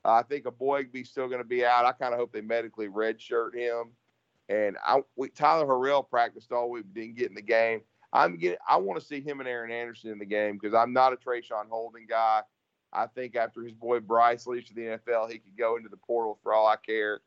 [0.04, 1.86] Uh, I think Eboigbe's still going to be out.
[1.86, 3.92] I kind of hope they medically redshirt him.
[4.50, 7.82] And I, we, Tyler Harrell practiced all week, didn't get in the game.
[8.14, 8.40] I'm.
[8.68, 11.16] I want to see him and Aaron Anderson in the game because I'm not a
[11.16, 12.42] Traeshon Holden guy.
[12.94, 15.98] I think after his boy Bryce leaves to the NFL, he could go into the
[15.98, 17.22] portal for all I care.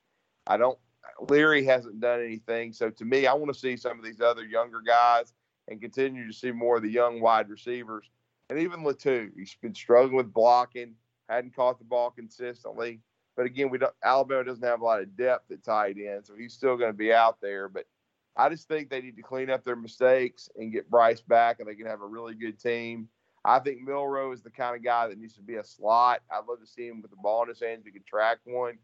[0.46, 0.78] I don't
[1.20, 2.72] Leary hasn't done anything.
[2.72, 5.32] So to me, I want to see some of these other younger guys
[5.68, 8.10] and continue to see more of the young wide receivers.
[8.50, 10.94] And even Latu, he's been struggling with blocking,
[11.28, 13.00] hadn't caught the ball consistently.
[13.36, 16.34] But again, we don't, Alabama doesn't have a lot of depth at tight end, so
[16.36, 17.68] he's still going to be out there.
[17.68, 17.86] But
[18.36, 21.68] I just think they need to clean up their mistakes and get Bryce back, and
[21.68, 23.08] they can have a really good team.
[23.44, 26.22] I think Milroe is the kind of guy that needs to be a slot.
[26.30, 27.84] I'd love to see him with the ball in his hands.
[27.84, 28.78] He could track one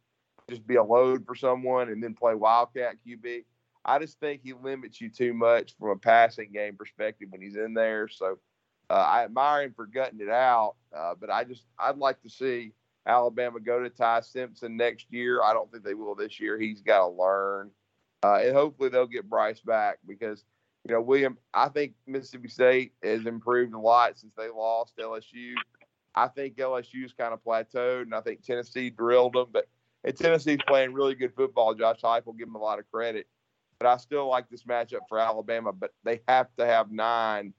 [0.51, 3.45] just be a load for someone and then play Wildcat QB.
[3.85, 7.57] I just think he limits you too much from a passing game perspective when he's
[7.57, 8.09] in there.
[8.09, 8.39] So
[8.91, 12.29] uh, I admire him for gutting it out, uh, but I just I'd like to
[12.29, 12.73] see
[13.07, 15.43] Alabama go to Ty Simpson next year.
[15.43, 16.59] I don't think they will this year.
[16.59, 17.71] He's got to learn,
[18.23, 20.45] uh, and hopefully they'll get Bryce back because
[20.85, 21.39] you know William.
[21.55, 25.55] I think Mississippi State has improved a lot since they lost LSU.
[26.15, 29.67] I think LSU's kind of plateaued, and I think Tennessee drilled them, but
[30.05, 31.75] and Tennessee's playing really good football.
[31.75, 33.27] Josh Heupel, give him a lot of credit.
[33.79, 35.73] But I still like this matchup for Alabama.
[35.73, 37.53] But they have to have nine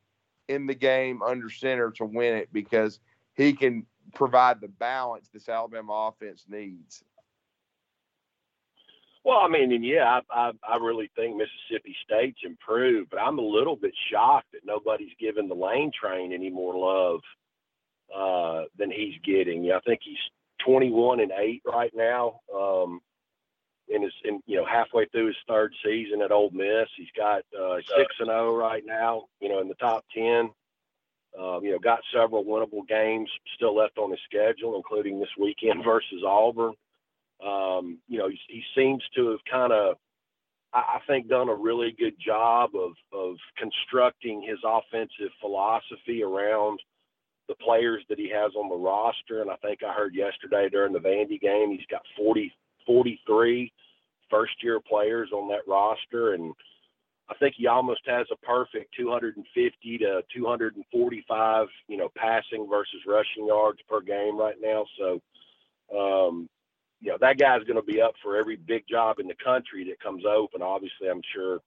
[0.47, 2.99] in the game under center to win it because
[3.35, 7.03] he can provide the balance this Alabama offense needs.
[9.23, 13.37] Well, I mean, and yeah, I, I, I really think Mississippi State's improved, but I'm
[13.37, 17.21] a little bit shocked that nobody's given the lane train any more love
[18.15, 19.63] uh, than he's getting.
[19.63, 20.17] Yeah, I think he's
[20.65, 22.39] 21 and eight right now.
[22.53, 23.01] Um,
[23.93, 26.87] and is in you know halfway through his third season at Ole Miss.
[26.97, 29.25] He's got uh, six and zero oh right now.
[29.39, 30.49] You know in the top ten.
[31.39, 35.83] Um, you know got several winnable games still left on his schedule, including this weekend
[35.85, 36.73] versus Auburn.
[37.45, 39.95] Um, you know he, he seems to have kind of
[40.73, 46.79] I, I think done a really good job of of constructing his offensive philosophy around
[47.51, 49.41] the players that he has on the roster.
[49.41, 52.51] And I think I heard yesterday during the Vandy game, he's got 40,
[52.85, 53.71] 43
[54.29, 56.33] first year players on that roster.
[56.33, 56.53] And
[57.29, 63.47] I think he almost has a perfect 250 to 245, you know, passing versus rushing
[63.47, 64.85] yards per game right now.
[64.97, 65.19] So,
[65.93, 66.49] um,
[67.01, 69.83] you know, that guy's going to be up for every big job in the country
[69.85, 70.61] that comes open.
[70.61, 71.59] Obviously, I'm sure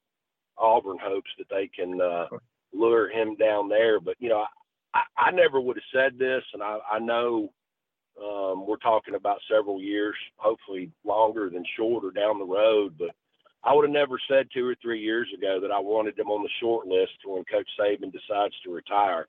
[0.57, 2.27] Auburn hopes that they can uh,
[2.73, 3.99] lure him down there.
[4.01, 4.45] But, you know,
[4.95, 7.51] I, I never would have said this, and I, I know
[8.23, 13.11] um, we're talking about several years, hopefully longer than shorter down the road, but
[13.65, 16.43] I would have never said two or three years ago that I wanted him on
[16.43, 19.27] the short list when Coach Saban decides to retire.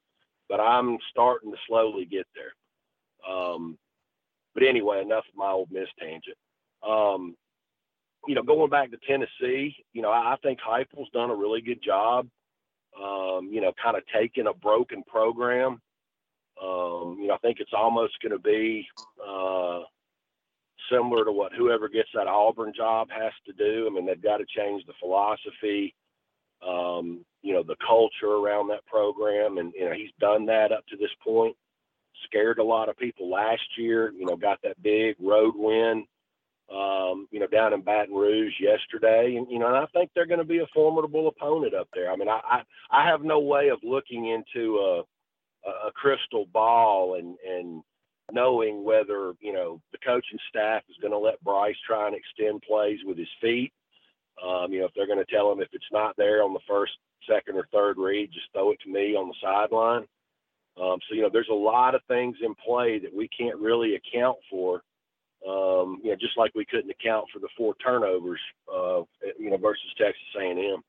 [0.50, 2.54] But I'm starting to slowly get there.
[3.28, 3.78] Um,
[4.56, 6.38] but anyway, enough of my Ole Miss tangent.
[6.88, 7.36] Um,
[8.28, 11.62] you know, going back to Tennessee, you know, I, I think Heupel's done a really
[11.62, 12.28] good job
[13.02, 15.82] um, you know, kind of taking a broken program.
[16.62, 18.88] Um, you know, I think it's almost going to be
[19.26, 19.82] uh,
[20.92, 23.88] similar to what whoever gets that Auburn job has to do.
[23.88, 25.94] I mean, they've got to change the philosophy,
[26.66, 30.86] um, you know, the culture around that program, and you know, he's done that up
[30.88, 31.56] to this point.
[32.24, 34.12] Scared a lot of people last year.
[34.12, 36.06] You know, got that big road win
[36.72, 40.26] um, you know, down in Baton Rouge yesterday, and you know, and I think they're
[40.26, 42.12] going to be a formidable opponent up there.
[42.12, 45.04] I mean, I I, I have no way of looking into a
[45.88, 47.84] a crystal ball and and
[48.32, 52.64] knowing whether you know the coaching staff is going to let Bryce try and extend
[52.64, 53.72] plays with his feet.
[54.44, 56.60] Um, you know, if they're going to tell him if it's not there on the
[56.68, 56.94] first,
[57.30, 60.06] second, or third read, just throw it to me on the sideline.
[60.82, 63.96] Um, so you know, there's a lot of things in play that we can't really
[63.96, 64.84] account for
[65.48, 68.40] um, you know, just like we couldn't account for the four turnovers,
[68.74, 69.02] uh,
[69.38, 70.82] you know, versus Texas A&M.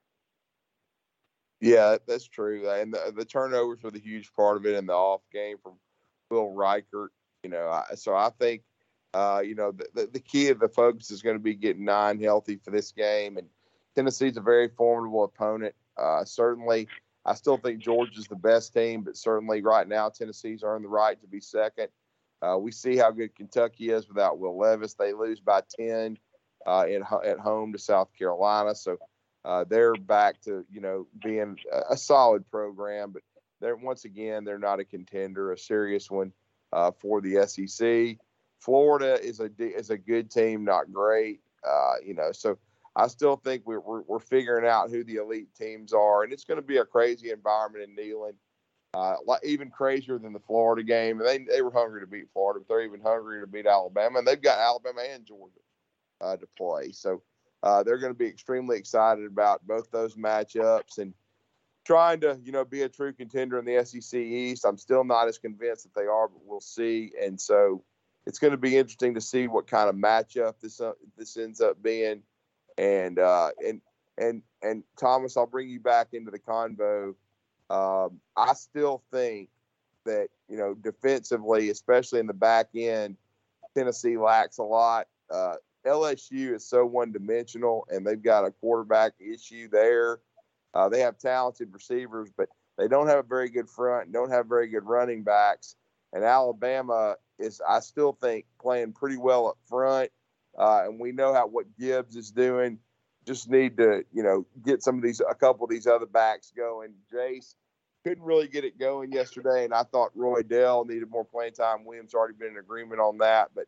[1.61, 2.69] Yeah, that's true.
[2.69, 5.73] And the, the turnovers were the huge part of it in the off game from
[6.29, 7.09] Will Reichard.
[7.43, 8.63] You know, I, so I think,
[9.13, 11.85] uh, you know, the, the, the key of the focus is going to be getting
[11.85, 13.37] nine healthy for this game.
[13.37, 13.47] And
[13.95, 15.75] Tennessee's a very formidable opponent.
[15.97, 16.87] Uh, certainly,
[17.27, 21.19] I still think Georgia's the best team, but certainly right now Tennessee's earned the right
[21.19, 21.89] to be second.
[22.41, 24.93] Uh, we see how good Kentucky is without Will Levis.
[24.93, 26.17] They lose by 10
[26.65, 28.75] uh, at, at home to South Carolina.
[28.75, 28.97] So
[29.43, 33.11] uh, they're back to, you know, being a, a, solid program.
[33.11, 33.23] But
[33.59, 36.31] they're once again, they're not a contender, a serious one
[36.71, 38.17] uh, for the SEC.
[38.59, 41.39] Florida is a is a good team, not great.
[41.67, 42.57] Uh, you know, so
[42.97, 46.45] I still think we're, we're, we're figuring out who the elite teams are, and it's
[46.45, 48.33] going to be a crazy environment in Neyland
[48.93, 51.19] uh, even crazier than the Florida game.
[51.19, 54.27] They they were hungry to beat Florida, but they're even hungrier to beat Alabama, and
[54.27, 55.59] they've got Alabama and Georgia
[56.21, 56.91] uh, to play.
[56.91, 57.21] So
[57.61, 61.13] uh, they're going to be extremely excited about both those matchups and
[61.85, 64.65] trying to you know be a true contender in the SEC East.
[64.65, 67.11] I'm still not as convinced that they are, but we'll see.
[67.21, 67.83] And so
[68.25, 71.61] it's going to be interesting to see what kind of matchup this uh, this ends
[71.61, 72.23] up being.
[72.77, 73.81] And uh, and
[74.17, 77.15] and and Thomas, I'll bring you back into the convo
[77.69, 79.49] um, I still think
[80.05, 83.17] that you know defensively, especially in the back end,
[83.75, 85.07] Tennessee lacks a lot.
[85.29, 90.19] Uh, LSU is so one-dimensional, and they've got a quarterback issue there.
[90.73, 94.47] Uh, they have talented receivers, but they don't have a very good front, don't have
[94.47, 95.75] very good running backs.
[96.13, 100.09] And Alabama is, I still think, playing pretty well up front.
[100.57, 102.79] Uh, and we know how what Gibbs is doing
[103.27, 106.51] just need to, you know, get some of these, a couple of these other backs
[106.55, 106.93] going.
[107.11, 107.55] Jase
[108.03, 111.85] couldn't really get it going yesterday, and I thought Roydell needed more playing time.
[111.85, 113.65] Williams already been in agreement on that, but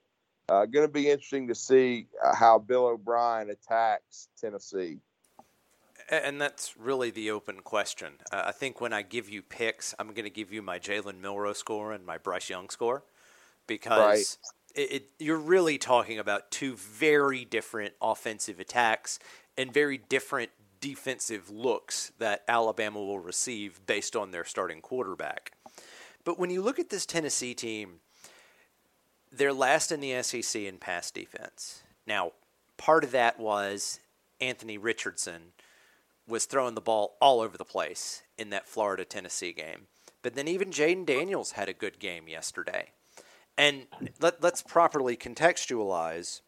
[0.47, 4.99] uh, going to be interesting to see uh, how Bill O'Brien attacks Tennessee.
[6.09, 8.13] And that's really the open question.
[8.31, 11.19] Uh, I think when I give you picks, I'm going to give you my Jalen
[11.19, 13.03] Milroe score and my Bryce Young score
[13.67, 14.37] because.
[14.75, 19.19] It, it, you're really talking about two very different offensive attacks
[19.57, 20.51] and very different
[20.81, 25.51] defensive looks that Alabama will receive based on their starting quarterback.
[26.23, 27.99] But when you look at this Tennessee team,
[29.31, 31.83] they're last in the SEC in pass defense.
[32.07, 32.31] Now,
[32.77, 33.99] part of that was
[34.41, 35.53] Anthony Richardson
[36.27, 39.87] was throwing the ball all over the place in that Florida Tennessee game.
[40.21, 42.91] But then even Jayden Daniels had a good game yesterday.
[43.59, 43.87] And
[44.21, 46.39] let, us properly contextualize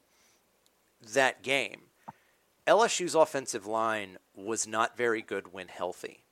[1.13, 1.81] that game.
[2.65, 6.23] LSU's offensive line was not very good when healthy.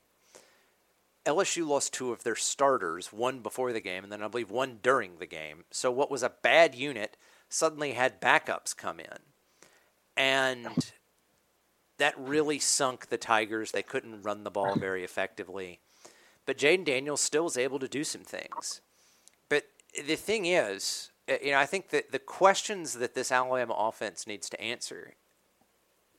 [1.26, 4.78] LSU lost two of their starters, one before the game, and then I believe one
[4.82, 5.64] during the game.
[5.70, 7.18] So what was a bad unit
[7.50, 9.18] suddenly had backups come in.
[10.16, 10.92] And
[11.98, 13.72] that really sunk the Tigers.
[13.72, 15.80] They couldn't run the ball very effectively.
[16.46, 18.80] But Jayden Daniels still was able to do some things.
[19.94, 21.10] The thing is,
[21.42, 25.14] you know, I think that the questions that this Alabama offense needs to answer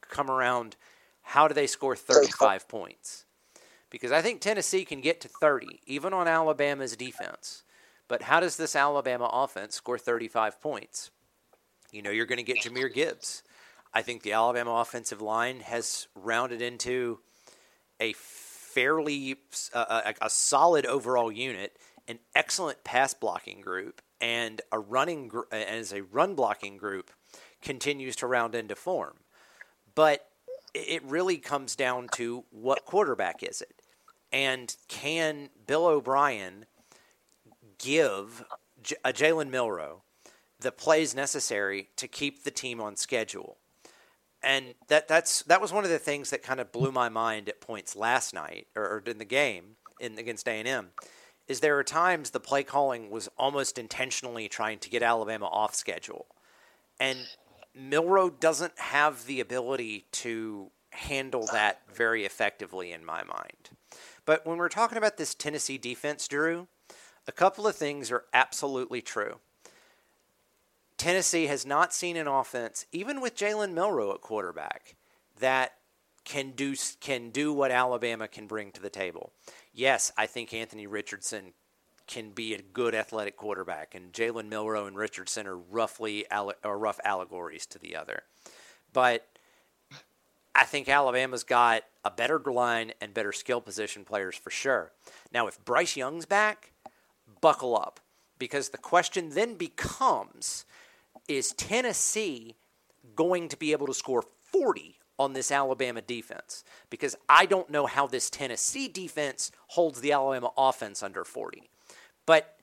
[0.02, 0.76] come around
[1.22, 3.26] how do they score 35 points?
[3.90, 7.64] Because I think Tennessee can get to 30, even on Alabama's defense.
[8.08, 11.12] But how does this Alabama offense score 35 points?
[11.92, 13.44] You know, you're going to get Jahmyr Gibbs.
[13.94, 17.20] I think the Alabama offensive line has rounded into
[18.00, 19.36] a fairly
[19.74, 21.78] uh, a, a solid overall unit,
[22.08, 27.12] an excellent pass blocking group, and a running gr- as a run blocking group
[27.62, 29.18] continues to round into form.
[29.96, 30.28] But
[30.74, 33.82] it really comes down to what quarterback is it?
[34.32, 36.66] And can Bill O'Brien
[37.78, 38.44] give
[39.04, 40.04] a uh, Jalen Milroe
[40.60, 43.58] the plays necessary to keep the team on schedule?
[44.44, 47.48] and that that's that was one of the things that kind of blew my mind
[47.48, 50.90] at points last night or, or in the game in against A and M.
[51.48, 55.76] Is there are times the play calling was almost intentionally trying to get Alabama off
[55.76, 56.28] schedule,
[57.00, 57.20] and
[57.76, 63.70] Milroe doesn't have the ability to handle that very effectively in my mind.
[64.26, 66.68] But when we're talking about this Tennessee defense, Drew,
[67.28, 69.40] a couple of things are absolutely true.
[70.98, 74.96] Tennessee has not seen an offense, even with Jalen Milroe at quarterback,
[75.40, 75.74] that
[76.24, 79.32] can do can do what Alabama can bring to the table.
[79.74, 81.54] Yes, I think Anthony Richardson
[82.08, 87.00] can be a good athletic quarterback, and Jalen Milroe and Richardson are roughly are rough
[87.06, 88.24] allegories to the other.
[88.92, 89.26] But
[90.54, 94.92] I think Alabama's got a better line and better skill position players for sure.
[95.34, 96.74] Now, if Bryce Young's back,
[97.40, 98.00] buckle up
[98.38, 100.66] because the question then becomes
[101.28, 102.56] is Tennessee
[103.16, 106.64] going to be able to score 40 on this Alabama defense?
[106.90, 111.70] Because I don't know how this Tennessee defense holds the Alabama offense under 40.
[112.26, 112.58] But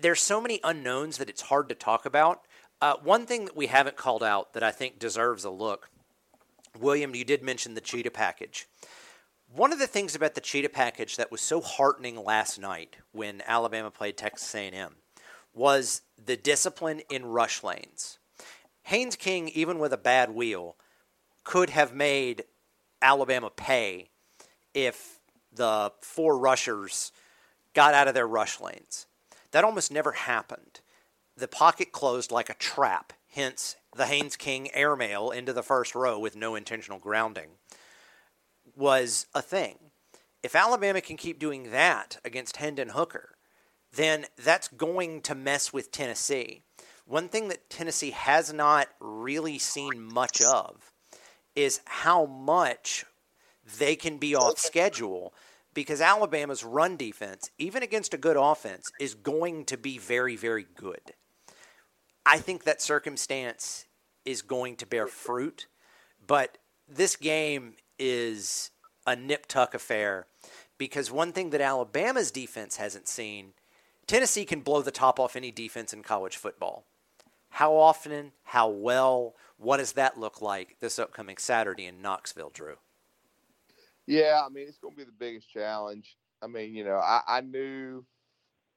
[0.00, 2.42] there's so many unknowns that it's hard to talk about.
[2.82, 5.90] Uh, one thing that we haven't called out that I think deserves a look,
[6.78, 8.66] William, you did mention the cheetah package.
[9.52, 13.42] One of the things about the cheetah package that was so heartening last night when
[13.46, 14.96] Alabama played Texas A&M
[15.52, 18.18] was the discipline in rush lanes.
[18.84, 20.76] Haynes King, even with a bad wheel,
[21.44, 22.44] could have made
[23.02, 24.10] Alabama pay
[24.74, 25.20] if
[25.52, 27.12] the four rushers
[27.74, 29.06] got out of their rush lanes.
[29.52, 30.80] That almost never happened.
[31.36, 36.18] The pocket closed like a trap, hence the Haynes King airmail into the first row
[36.18, 37.50] with no intentional grounding
[38.76, 39.76] was a thing.
[40.42, 43.36] If Alabama can keep doing that against Hendon Hooker,
[43.92, 46.62] then that's going to mess with Tennessee.
[47.04, 50.89] One thing that Tennessee has not really seen much of
[51.54, 53.04] is how much
[53.78, 55.32] they can be off schedule
[55.74, 60.66] because Alabama's run defense, even against a good offense, is going to be very, very
[60.74, 61.12] good.
[62.26, 63.86] I think that circumstance
[64.24, 65.66] is going to bear fruit,
[66.26, 68.70] but this game is
[69.06, 70.26] a nip tuck affair
[70.76, 73.52] because one thing that Alabama's defense hasn't seen
[74.06, 76.84] Tennessee can blow the top off any defense in college football.
[77.50, 82.76] How often, how well, what does that look like this upcoming Saturday in Knoxville, Drew?
[84.06, 86.16] Yeah, I mean it's going to be the biggest challenge.
[86.42, 88.04] I mean, you know, I, I knew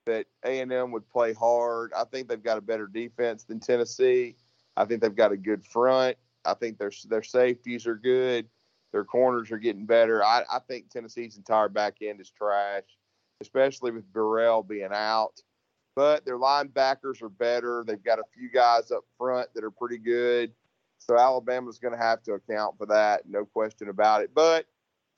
[0.05, 1.93] that A and M would play hard.
[1.95, 4.35] I think they've got a better defense than Tennessee.
[4.75, 6.17] I think they've got a good front.
[6.45, 8.47] I think their their safeties are good.
[8.91, 10.23] Their corners are getting better.
[10.23, 12.83] I, I think Tennessee's entire back end is trash
[13.43, 15.39] especially with Burrell being out.
[15.95, 17.83] But their linebackers are better.
[17.85, 20.51] They've got a few guys up front that are pretty good.
[21.07, 24.31] So Alabama's going to have to account for that, no question about it.
[24.33, 24.65] But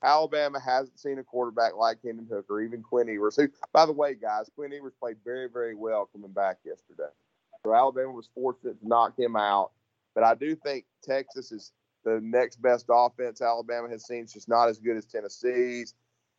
[0.02, 4.14] Alabama hasn't seen a quarterback like Hendon Hooker, even Quinn Ewers, who, by the way,
[4.14, 7.10] guys, Quinn Ewers played very, very well coming back yesterday.
[7.64, 9.72] So Alabama was fortunate to knock him out.
[10.14, 11.72] But I do think Texas is
[12.04, 14.22] the next best offense Alabama has seen.
[14.22, 15.94] It's just not as good as Tennessee's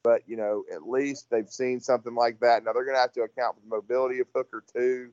[0.07, 2.63] but you know at least they've seen something like that.
[2.63, 5.09] Now they're going to have to account for the mobility of Hooker too.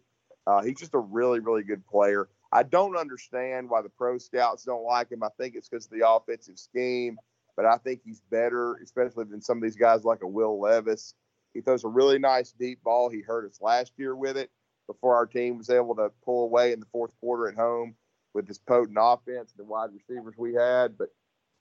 [0.47, 2.29] Uh, he's just a really really good player.
[2.55, 5.23] I don't understand why the pro scouts don't like him.
[5.23, 7.19] I think it's because of the offensive scheme,
[7.57, 11.15] but I think he's better, especially than some of these guys like a Will Levis.
[11.53, 13.09] He throws a really nice deep ball.
[13.09, 14.51] He hurt us last year with it
[14.87, 17.95] before our team was able to pull away in the fourth quarter at home
[18.35, 20.97] with this potent offense and the wide receivers we had.
[20.97, 21.09] But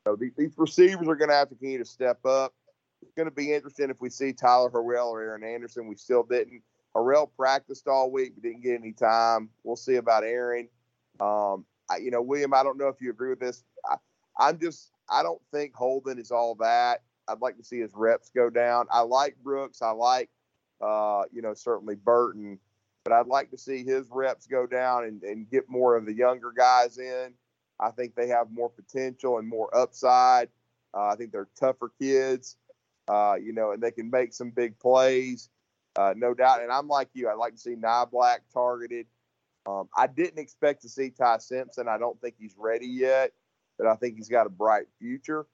[0.06, 2.54] so these, these receivers are going to have to continue to step up
[3.04, 5.88] it's going to be interesting if we see Tyler Harrell or Aaron Anderson.
[5.88, 6.62] We still didn't.
[6.96, 9.50] Harrell practiced all week, but didn't get any time.
[9.64, 10.70] We'll see about Aaron.
[11.24, 13.64] Um, I, you know, William, I don't know if you agree with this.
[13.90, 13.96] I,
[14.40, 17.04] I'm just, I don't think Holden is all that.
[17.28, 18.88] I'd like to see his reps go down.
[18.92, 19.82] I like Brooks.
[19.82, 20.30] I like,
[20.82, 22.60] uh, you know, certainly Burton,
[23.06, 26.14] but I'd like to see his reps go down and, and get more of the
[26.14, 27.34] younger guys in.
[27.80, 30.50] I think they have more potential and more upside.
[30.94, 32.58] Uh, I think they're tougher kids
[33.08, 35.50] uh, you know, and they can make some big plays,
[35.96, 36.62] uh, no doubt.
[36.62, 39.08] And I'm like you, I'd like to see Nye Black targeted.
[39.66, 41.88] Um, I didn't expect to see Ty Simpson.
[41.88, 43.32] I don't think he's ready yet,
[43.78, 45.46] but I think he's got a bright future.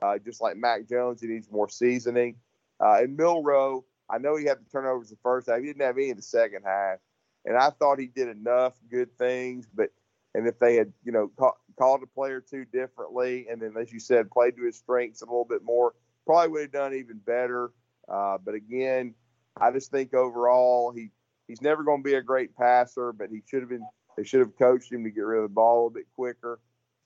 [0.00, 2.36] Uh, just like Mac Jones, he needs more seasoning.
[2.80, 5.58] Uh, and Milroe, I know he had the turnovers the first half.
[5.58, 6.98] He didn't have any in the second half,
[7.44, 9.66] and I thought he did enough good things.
[9.72, 9.90] But
[10.34, 13.92] and if they had, you know, ca- called a player two differently, and then as
[13.92, 15.94] you said, played to his strengths a little bit more,
[16.26, 17.72] probably would have done even better.
[18.08, 19.14] Uh, but again,
[19.60, 21.10] I just think overall he
[21.48, 23.86] he's never going to be a great passer, but he should have been.
[24.16, 26.60] They should have coached him to get rid of the ball a bit quicker.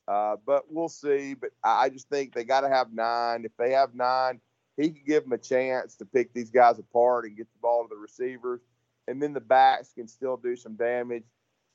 [0.09, 1.35] Uh, but we'll see.
[1.35, 3.45] But I just think they got to have nine.
[3.45, 4.41] If they have nine,
[4.77, 7.85] he can give them a chance to pick these guys apart and get the ball
[7.85, 8.61] to the receivers.
[9.09, 11.25] And then the backs can still do some damage.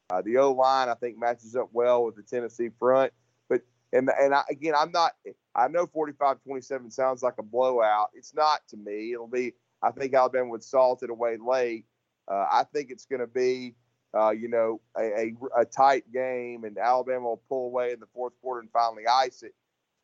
[0.09, 3.13] Uh, the O line, I think, matches up well with the Tennessee front.
[3.49, 3.61] But
[3.93, 5.13] and and I, again, I'm not.
[5.55, 8.09] I know 45-27 sounds like a blowout.
[8.13, 9.13] It's not to me.
[9.13, 9.53] It'll be.
[9.81, 11.85] I think Alabama would salt it away late.
[12.29, 13.75] Uh, I think it's going to be,
[14.13, 18.07] uh, you know, a, a, a, tight game, and Alabama will pull away in the
[18.13, 19.53] fourth quarter and finally ice it.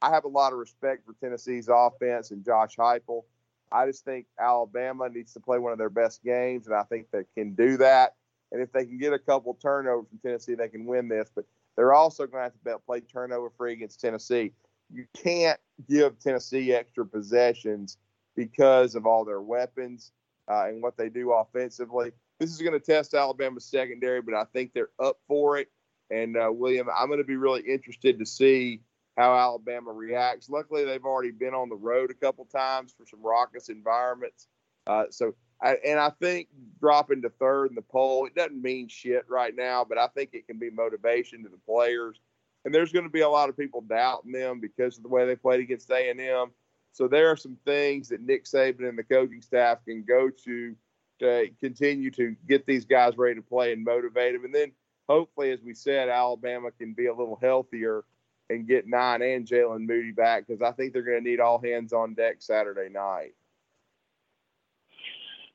[0.01, 3.23] I have a lot of respect for Tennessee's offense and Josh Heupel.
[3.71, 7.07] I just think Alabama needs to play one of their best games, and I think
[7.11, 8.15] they can do that.
[8.51, 11.29] And if they can get a couple turnovers from Tennessee, they can win this.
[11.33, 11.45] But
[11.75, 14.51] they're also going to have to play turnover free against Tennessee.
[14.91, 15.59] You can't
[15.89, 17.97] give Tennessee extra possessions
[18.35, 20.11] because of all their weapons
[20.49, 22.11] uh, and what they do offensively.
[22.39, 25.69] This is going to test Alabama's secondary, but I think they're up for it.
[26.09, 28.81] And uh, William, I'm going to be really interested to see
[29.17, 30.49] how Alabama reacts.
[30.49, 34.47] Luckily, they've already been on the road a couple times for some raucous environments.
[34.87, 38.87] Uh, so, I, and I think dropping to third in the poll, it doesn't mean
[38.89, 42.19] shit right now, but I think it can be motivation to the players.
[42.65, 45.25] And there's going to be a lot of people doubting them because of the way
[45.25, 46.51] they played against A&M.
[46.93, 50.75] So there are some things that Nick Saban and the coaching staff can go to
[51.19, 54.45] to continue to get these guys ready to play and motivate them.
[54.45, 54.71] And then
[55.07, 58.03] hopefully, as we said, Alabama can be a little healthier
[58.49, 61.59] and get nine and Jaylen Moody back because I think they're going to need all
[61.59, 63.33] hands on deck Saturday night.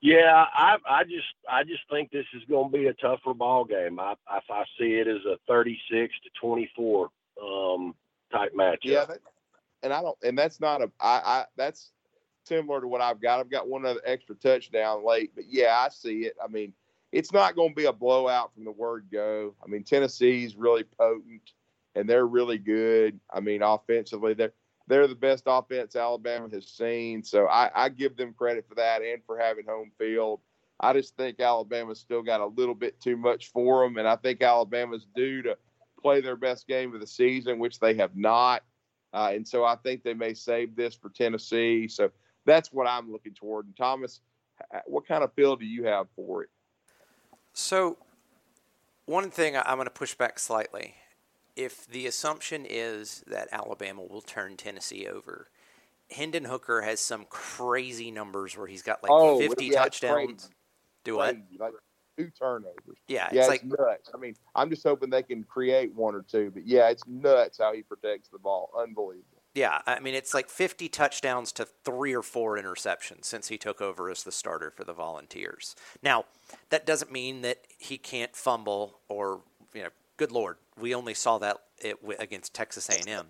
[0.00, 3.64] Yeah, I I just I just think this is going to be a tougher ball
[3.64, 3.98] game.
[3.98, 7.08] I I, I see it as a 36 to 24
[7.42, 7.94] um,
[8.32, 8.78] type matchup.
[8.84, 9.06] Yeah,
[9.82, 11.90] and I don't, and that's not a, I, I, that's
[12.44, 13.40] similar to what I've got.
[13.40, 16.36] I've got one other extra touchdown late, but yeah, I see it.
[16.42, 16.72] I mean,
[17.12, 19.54] it's not going to be a blowout from the word go.
[19.62, 21.52] I mean, Tennessee's really potent
[21.94, 23.18] and they're really good.
[23.32, 24.52] I mean, offensively, they're
[24.86, 27.22] they're the best offense Alabama has seen.
[27.22, 30.40] So I, I give them credit for that and for having home field.
[30.80, 34.16] I just think Alabama's still got a little bit too much for them, and I
[34.16, 35.58] think Alabama's due to
[36.00, 38.62] play their best game of the season, which they have not.
[39.12, 41.88] Uh, and so I think they may save this for Tennessee.
[41.88, 42.10] So
[42.44, 43.66] that's what I'm looking toward.
[43.66, 44.20] And Thomas,
[44.86, 46.50] what kind of feel do you have for it?
[47.52, 47.98] So,
[49.06, 50.94] one thing I'm going to push back slightly.
[51.56, 55.48] If the assumption is that Alabama will turn Tennessee over,
[56.10, 60.50] Hendon Hooker has some crazy numbers where he's got like oh, 50 yeah, touchdowns.
[61.04, 61.36] Do what?
[61.58, 61.72] Like
[62.18, 62.98] two turnovers.
[63.06, 64.10] Yeah, yeah, it's, it's like nuts.
[64.14, 67.58] I mean, I'm just hoping they can create one or two, but yeah, it's nuts
[67.58, 68.70] how he protects the ball.
[68.78, 69.24] Unbelievable.
[69.54, 73.80] Yeah, I mean, it's like 50 touchdowns to three or four interceptions since he took
[73.80, 75.74] over as the starter for the Volunteers.
[76.02, 76.26] Now,
[76.70, 79.40] that doesn't mean that he can't fumble or,
[79.74, 83.26] you know, good lord, we only saw that it, against Texas A&M.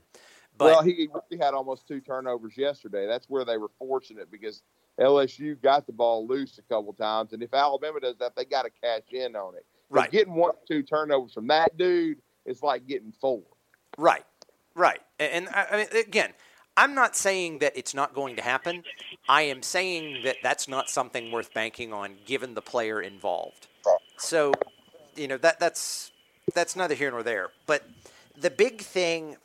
[0.59, 1.09] But, well, he
[1.41, 3.07] had almost two turnovers yesterday.
[3.07, 4.63] That's where they were fortunate because
[5.01, 8.63] LSU got the ball loose a couple times, and if Alabama does that, they got
[8.63, 9.65] to cash in on it.
[9.91, 10.11] Right.
[10.11, 13.43] Getting one or two turnovers from that dude is like getting four.
[13.97, 14.25] Right.
[14.75, 15.01] Right.
[15.19, 16.33] And, and I mean, again,
[16.77, 18.85] I'm not saying that it's not going to happen.
[19.29, 23.67] I am saying that that's not something worth banking on given the player involved.
[24.17, 24.53] So,
[25.17, 26.13] you know, that that's
[26.55, 27.49] that's neither here nor there.
[27.67, 27.89] But
[28.37, 29.37] the big thing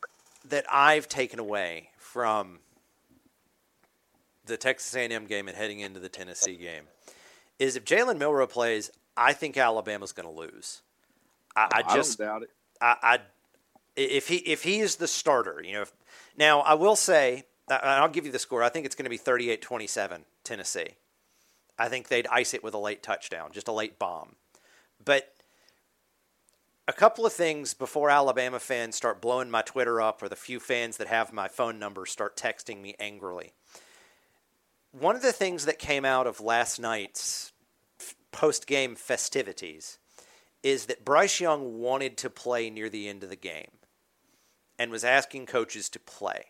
[0.49, 2.59] that I've taken away from
[4.45, 6.83] the Texas A&M game and heading into the Tennessee game
[7.59, 10.81] is if Jalen Milroe plays, I think Alabama's going to lose.
[11.55, 12.49] I, I just I doubt it.
[12.81, 13.19] I, I,
[13.95, 15.81] if he if he is the starter, you know.
[15.83, 15.93] If,
[16.35, 18.63] now I will say, I'll give you the score.
[18.63, 20.95] I think it's going to be 38-27 Tennessee.
[21.77, 24.35] I think they'd ice it with a late touchdown, just a late bomb.
[25.03, 25.33] But
[26.87, 30.59] a couple of things before Alabama fans start blowing my Twitter up, or the few
[30.59, 33.53] fans that have my phone number start texting me angrily
[34.93, 37.51] one of the things that came out of last night's
[38.31, 39.97] post game festivities
[40.61, 43.71] is that Bryce Young wanted to play near the end of the game
[44.77, 46.45] and was asking coaches to play.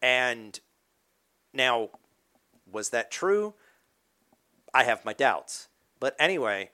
[0.00, 0.58] And
[1.52, 1.90] now,
[2.70, 3.54] was that true?
[4.74, 5.68] I have my doubts.
[6.00, 6.70] But anyway,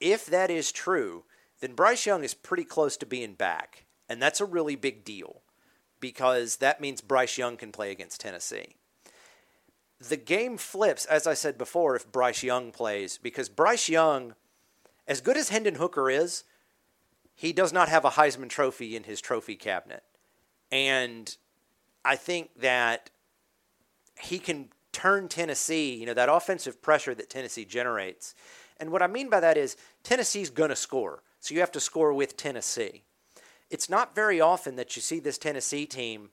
[0.00, 1.24] if that is true,
[1.60, 3.86] then Bryce Young is pretty close to being back.
[4.08, 5.40] And that's a really big deal
[5.98, 8.76] because that means Bryce Young can play against Tennessee
[10.00, 14.34] the game flips, as I said before, if Bryce Young plays, because Bryce Young,
[15.06, 16.44] as good as Hendon Hooker is,
[17.34, 20.02] he does not have a Heisman Trophy in his trophy cabinet.
[20.70, 21.36] And
[22.04, 23.10] I think that
[24.20, 28.34] he can turn Tennessee, you know, that offensive pressure that Tennessee generates.
[28.78, 31.22] And what I mean by that is Tennessee's going to score.
[31.40, 33.02] So you have to score with Tennessee.
[33.70, 36.30] It's not very often that you see this Tennessee team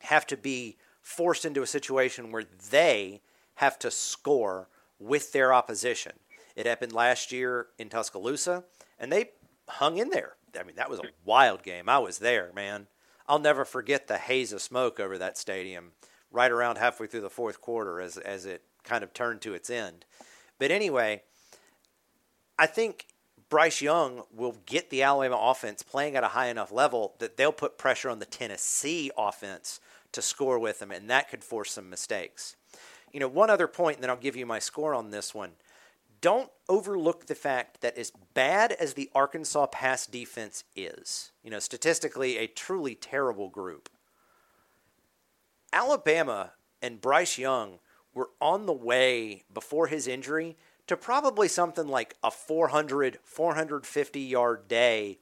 [0.00, 3.20] have to be forced into a situation where they
[3.56, 6.12] have to score with their opposition.
[6.56, 8.64] It happened last year in Tuscaloosa,
[8.98, 9.30] and they
[9.68, 10.34] hung in there.
[10.58, 11.88] I mean, that was a wild game.
[11.88, 12.86] I was there, man.
[13.28, 15.92] I'll never forget the haze of smoke over that stadium
[16.32, 19.70] right around halfway through the fourth quarter as, as it kind of turned to its
[19.70, 20.06] end.
[20.58, 21.22] But anyway,
[22.58, 23.06] I think
[23.50, 27.52] Bryce Young will get the Alabama offense playing at a high enough level that they'll
[27.52, 29.80] put pressure on the Tennessee offense
[30.14, 32.56] to score with them, and that could force some mistakes.
[33.12, 35.52] You know, one other point, and then I'll give you my score on this one.
[36.20, 41.58] Don't overlook the fact that as bad as the Arkansas pass defense is, you know,
[41.58, 43.88] statistically a truly terrible group,
[45.72, 47.78] Alabama and Bryce Young
[48.14, 50.56] were on the way before his injury
[50.86, 55.18] to probably something like a 400, 450 yard day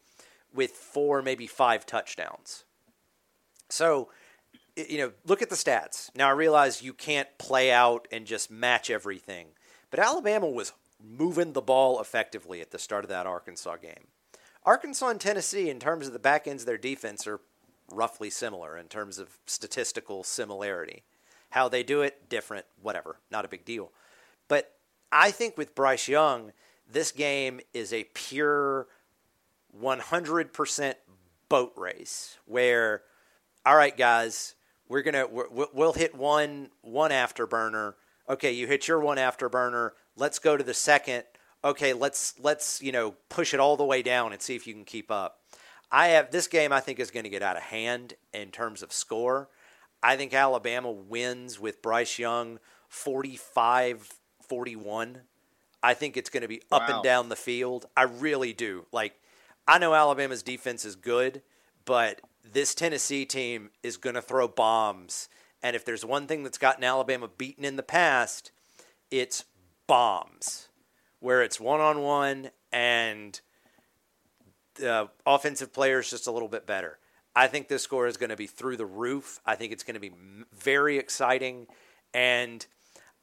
[0.55, 2.65] with four, maybe five touchdowns.
[3.69, 4.11] So,
[4.77, 6.15] you know, look at the stats.
[6.17, 9.49] Now, I realize you can't play out and just match everything,
[9.91, 14.07] but Alabama was moving the ball effectively at the start of that Arkansas game.
[14.65, 17.41] Arkansas and Tennessee, in terms of the back ends of their defense, are
[17.93, 21.03] roughly similar in terms of statistical similarity.
[21.51, 23.93] How they do it, different, whatever, not a big deal.
[24.49, 24.73] But
[25.11, 26.53] I think with Bryce Young,
[26.91, 28.87] this game is a pure
[29.79, 30.95] 100%
[31.49, 33.03] boat race where,
[33.67, 34.55] all right, guys,
[34.93, 37.95] we're gonna we'll hit one one afterburner.
[38.29, 39.93] Okay, you hit your one afterburner.
[40.17, 41.25] Let's go to the second.
[41.65, 44.75] Okay, let's let's you know push it all the way down and see if you
[44.75, 45.41] can keep up.
[45.91, 46.75] I have this game.
[46.75, 49.49] I think is going to get out of hand in terms of score.
[50.03, 54.13] I think Alabama wins with Bryce Young 45
[54.47, 55.23] 41.
[55.83, 56.97] I think it's going to be up wow.
[56.97, 57.87] and down the field.
[57.97, 58.85] I really do.
[58.93, 59.15] Like,
[59.67, 61.41] I know Alabama's defense is good,
[61.87, 65.29] but this Tennessee team is going to throw bombs.
[65.63, 68.51] And if there's one thing that's gotten Alabama beaten in the past,
[69.11, 69.45] it's
[69.87, 70.69] bombs,
[71.21, 73.41] where it's one on one and
[74.75, 76.99] the offensive players just a little bit better.
[77.35, 79.41] I think this score is going to be through the roof.
[79.47, 80.13] I think it's going to be
[80.53, 81.67] very exciting.
[82.13, 82.67] And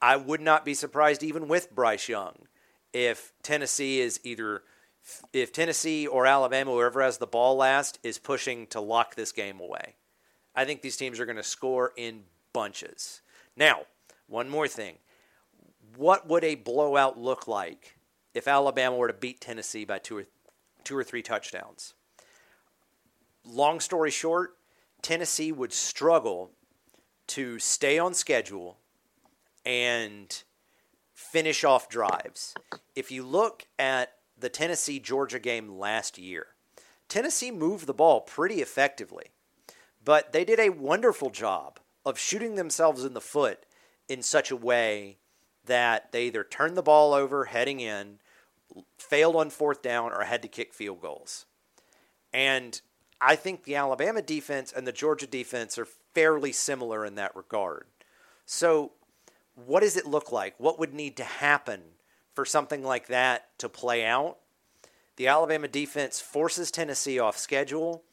[0.02, 2.48] I would not be surprised, even with Bryce Young,
[2.94, 4.64] if Tennessee is either,
[5.34, 9.60] if Tennessee or Alabama, whoever has the ball last, is pushing to lock this game
[9.60, 9.96] away.
[10.56, 13.22] I think these teams are going to score in bunches.
[13.56, 13.82] Now,
[14.28, 14.96] one more thing.
[15.96, 17.98] What would a blowout look like
[18.34, 20.26] if Alabama were to beat Tennessee by two or,
[20.84, 21.94] two or three touchdowns?
[23.46, 24.56] long story short,
[25.02, 26.52] Tennessee would struggle
[27.28, 28.78] to stay on schedule
[29.66, 30.44] and
[31.14, 32.54] finish off drives.
[32.96, 36.48] If you look at the Tennessee Georgia game last year,
[37.08, 39.32] Tennessee moved the ball pretty effectively,
[40.04, 43.66] but they did a wonderful job of shooting themselves in the foot
[44.08, 45.18] in such a way
[45.66, 48.20] that they either turned the ball over heading in,
[48.98, 51.46] failed on fourth down, or had to kick field goals.
[52.34, 52.80] And
[53.22, 57.86] I think the Alabama defense and the Georgia defense are fairly similar in that regard.
[58.46, 58.92] So,
[59.56, 60.56] what does it look like?
[60.58, 61.82] What would need to happen
[62.40, 64.38] for something like that to play out?
[65.18, 68.04] The Alabama defense forces Tennessee off schedule,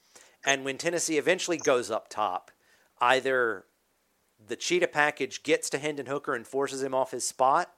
[0.45, 2.51] and when Tennessee eventually goes up top,
[3.01, 3.67] either
[4.45, 7.73] the cheetah package gets to Hendon Hooker and forces him off his spot,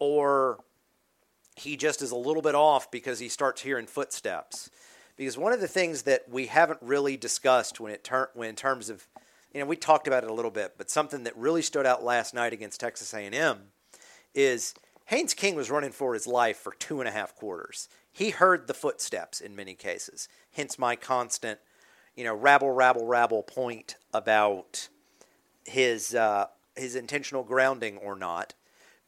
[0.00, 0.64] or
[1.54, 4.68] he just is a little bit off because he starts hearing footsteps
[5.16, 8.56] because one of the things that we haven't really discussed when it ter- when in
[8.56, 9.06] terms of
[9.54, 12.02] you know we talked about it a little bit, but something that really stood out
[12.02, 13.58] last night against Texas A&M
[14.34, 14.74] is
[15.12, 17.86] Haynes King was running for his life for two and a half quarters.
[18.10, 21.60] He heard the footsteps in many cases, hence my constant,
[22.16, 24.88] you know, rabble, rabble, rabble point about
[25.66, 28.54] his uh, his intentional grounding or not.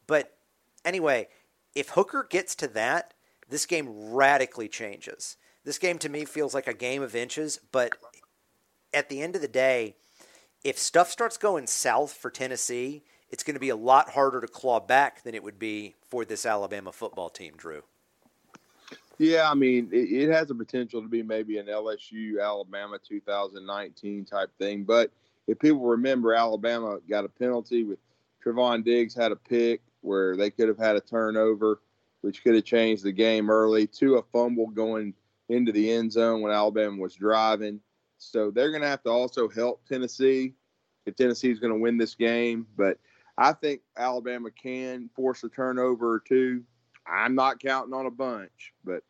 [0.07, 0.37] But
[0.85, 1.29] anyway,
[1.75, 3.15] if Hooker gets to that,
[3.49, 5.39] this game radically changes.
[5.65, 7.95] This game to me feels like a game of inches, but
[8.93, 9.97] at the end of the day,
[10.65, 14.47] if stuff starts going south for Tennessee, it's going to be a lot harder to
[14.47, 17.82] claw back than it would be for this Alabama football team, Drew.
[19.18, 24.24] Yeah, I mean, it, it has a potential to be maybe an LSU Alabama 2019
[24.24, 24.85] type thing.
[24.85, 25.11] But
[25.49, 27.99] if people remember, Alabama got a penalty with
[28.45, 31.80] Trevon Diggs had a pick where they could have had a turnover,
[32.20, 35.12] which could have changed the game early, to a fumble going
[35.49, 37.80] into the end zone when Alabama was driving.
[38.16, 40.55] So they're going to have to also help Tennessee
[41.05, 42.68] if Tennessee is going to win this game.
[42.76, 42.97] But
[43.37, 46.62] I think Alabama can force a turnover or two.
[47.07, 49.03] I'm not counting on a bunch, but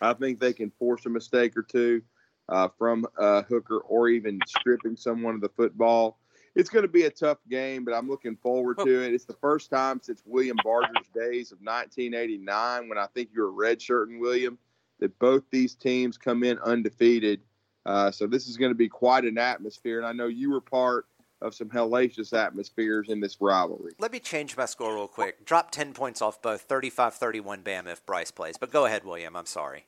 [0.00, 2.02] I think they can force a mistake or two.
[2.48, 6.18] uh, from a hooker or even stripping someone of the football.
[6.54, 9.14] It's going to be a tough game, but I'm looking forward to it.
[9.14, 13.52] It's the first time since William Barger's days of 1989, when I think you were
[13.52, 14.58] redshirting William,
[15.00, 17.40] that both these teams come in undefeated.
[17.86, 20.60] Uh, so this is going to be quite an atmosphere, and I know you were
[20.60, 21.06] part
[21.42, 23.92] of some hellacious atmospheres in this rivalry.
[23.98, 25.44] Let me change my score real quick.
[25.44, 28.56] Drop 10 points off both 35 31 Bam if Bryce plays.
[28.58, 29.36] But go ahead, William.
[29.36, 29.86] I'm sorry.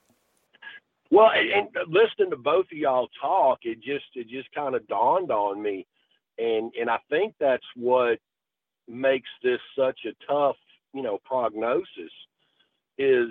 [1.11, 5.31] Well, and listening to both of y'all talk, it just it just kind of dawned
[5.31, 5.87] on me,
[6.39, 8.19] and and I think that's what
[8.89, 10.57] makes this such a tough,
[10.93, 12.11] you know, prognosis
[12.99, 13.29] is,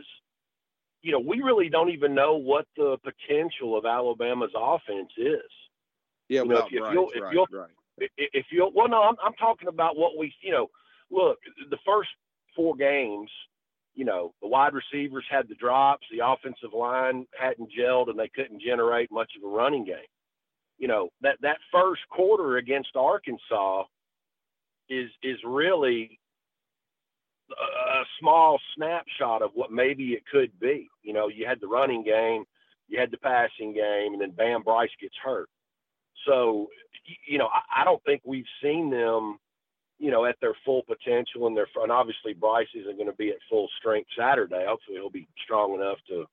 [1.02, 5.42] you know, we really don't even know what the potential of Alabama's offense is.
[6.30, 8.90] Yeah, you know, well, if, if right, you'll, if right, you'll, right if you well
[8.90, 10.70] no I'm, I'm talking about what we you know
[11.12, 11.38] look
[11.70, 12.10] the first
[12.56, 13.30] four games
[13.96, 18.30] you know the wide receivers had the drops the offensive line hadn't gelled and they
[18.30, 20.10] couldn't generate much of a running game.
[20.78, 23.84] You know that that first quarter against arkansas
[24.90, 26.20] is is really
[27.52, 30.90] a small snapshot of what maybe it could be.
[31.04, 32.46] You know you had the running game
[32.90, 35.50] you had the passing game and then bam bryce gets hurt
[36.26, 36.68] so
[37.28, 39.40] you know, I, I don't think we've seen them,
[40.00, 43.30] you know, at their full potential and their and obviously Bryce isn't going to be
[43.30, 44.66] at full strength Saturday.
[44.68, 46.26] Hopefully he'll be strong enough to,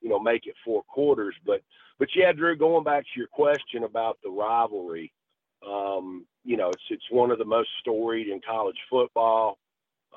[0.00, 1.34] you know, make it four quarters.
[1.44, 1.62] But
[1.98, 5.12] but yeah, Drew, going back to your question about the rivalry,
[5.66, 9.58] um, you know, it's it's one of the most storied in college football.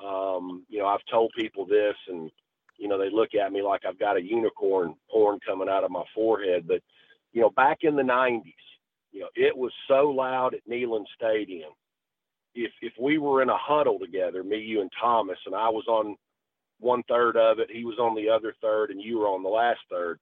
[0.02, 2.30] Um, you know, I've told people this and
[2.78, 5.90] you know, they look at me like I've got a unicorn horn coming out of
[5.90, 6.66] my forehead.
[6.66, 6.82] But,
[7.32, 8.52] you know, back in the 90s,
[9.14, 11.70] you know, it was so loud at Neyland Stadium.
[12.54, 15.84] If if we were in a huddle together, me, you, and Thomas, and I was
[15.86, 16.16] on
[16.80, 19.48] one third of it, he was on the other third, and you were on the
[19.48, 20.18] last third,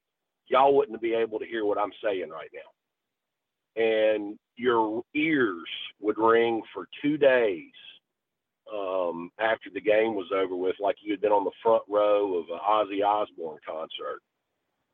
[0.47, 3.83] y'all wouldn't be able to hear what I'm saying right now.
[3.83, 5.69] And your ears
[6.01, 7.73] would ring for two days
[8.73, 12.39] um, after the game was over with, like you had been on the front row
[12.39, 14.21] of an Ozzy Osbourne concert.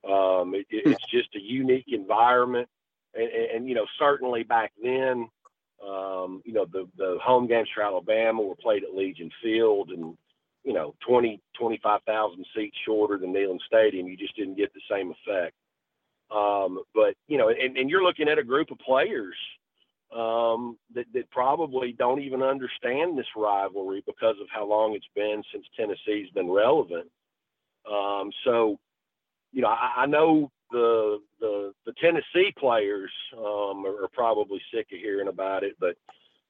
[0.08, 2.68] Um, it, it's just a unique environment
[3.14, 5.28] and, and, you know certainly back then,
[5.86, 10.16] um, you know the the home games for Alabama were played at Legion Field, and
[10.64, 14.06] you know 20 25,000 seats shorter than Neyland Stadium.
[14.06, 15.54] You just didn't get the same effect.
[16.30, 19.36] Um, but you know, and, and you're looking at a group of players
[20.14, 25.42] um, that, that probably don't even understand this rivalry because of how long it's been
[25.52, 27.08] since Tennessee's been relevant.
[27.90, 28.78] Um, so,
[29.52, 34.88] you know, I, I know the the the Tennessee players um, are, are, probably sick
[34.92, 35.96] of hearing about it, but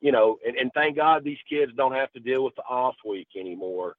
[0.01, 2.97] you know, and, and thank God these kids don't have to deal with the off
[3.05, 3.97] week anymore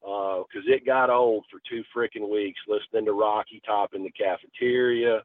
[0.00, 4.10] because uh, it got old for two freaking weeks listening to Rocky Top in the
[4.10, 5.22] cafeteria,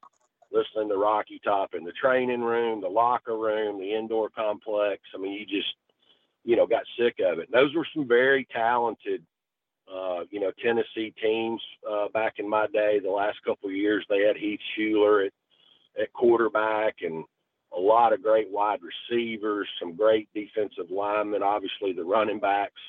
[0.52, 5.02] listening to Rocky Top in the training room, the locker room, the indoor complex.
[5.16, 5.74] I mean, you just
[6.43, 7.50] you know got sick of it.
[7.52, 9.24] And those were some very talented
[9.94, 14.06] uh, you know, Tennessee teams uh, back in my day, the last couple of years,
[14.10, 15.34] they had Heath Shuler at,
[16.02, 17.24] at quarterback and
[17.76, 22.82] a lot of great wide receivers, some great defensive linemen, obviously the running backs.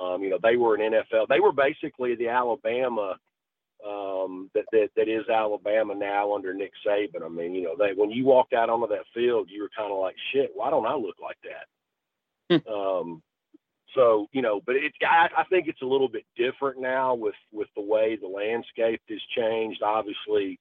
[0.00, 1.28] Um, you know, they were an NFL.
[1.28, 3.16] They were basically the Alabama
[3.86, 7.24] um, that, that that is Alabama now under Nick Saban.
[7.24, 9.92] I mean, you know, they when you walked out onto that field, you were kind
[9.92, 12.62] of like, shit, why don't I look like that?
[12.64, 12.72] Hmm.
[12.72, 13.22] um,
[13.94, 17.34] so you know, but it I, I think it's a little bit different now with
[17.52, 19.82] with the way the landscape has changed.
[19.82, 20.58] Obviously,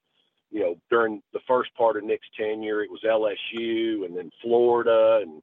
[0.52, 5.22] you know, during the first part of Nick's tenure, it was LSU and then Florida
[5.22, 5.42] and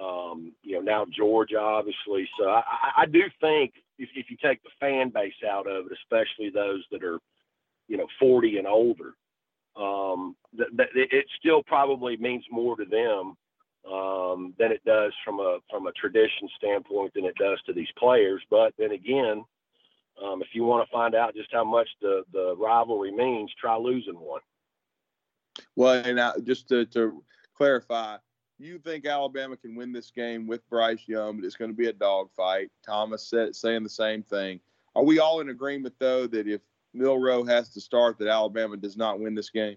[0.00, 2.28] um, you know now Georgia, obviously.
[2.38, 2.62] So I,
[2.98, 6.84] I do think if, if you take the fan base out of it, especially those
[6.90, 7.18] that are
[7.88, 9.14] you know 40 and older,
[9.76, 13.36] um, that, that it still probably means more to them
[13.90, 17.90] um, than it does from a from a tradition standpoint than it does to these
[17.98, 18.42] players.
[18.50, 19.44] But then again,
[20.22, 23.76] um, if you want to find out just how much the the rivalry means, try
[23.76, 24.40] losing one.
[25.74, 27.22] Well, and I, just to, to
[27.54, 28.18] clarify,
[28.58, 31.88] you think Alabama can win this game with Bryce Young, but it's going to be
[31.88, 32.70] a dogfight.
[32.84, 34.60] Thomas said saying the same thing.
[34.94, 36.60] Are we all in agreement though that if
[36.94, 39.76] Milroe has to start, that Alabama does not win this game?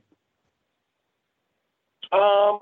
[2.11, 2.59] Um,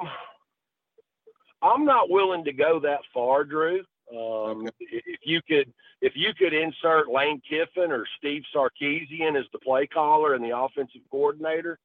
[1.62, 3.80] I'm not willing to go that far, Drew.
[4.12, 4.72] Um, okay.
[4.80, 9.88] If you could, if you could insert Lane Kiffin or Steve Sarkisian as the play
[9.88, 11.80] caller and the offensive coordinator,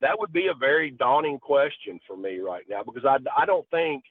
[0.00, 3.68] that would be a very daunting question for me right now because I, I don't
[3.70, 4.04] think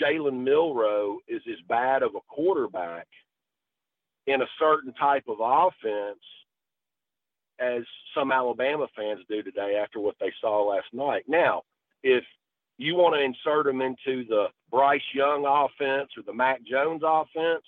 [0.00, 3.08] Jalen Milroe is as bad of a quarterback
[4.26, 6.20] in a certain type of offense
[7.58, 7.82] as
[8.14, 11.24] some Alabama fans do today after what they saw last night.
[11.26, 11.62] Now,
[12.02, 12.24] if
[12.80, 17.64] you want to insert them into the Bryce Young offense or the Mac Jones offense,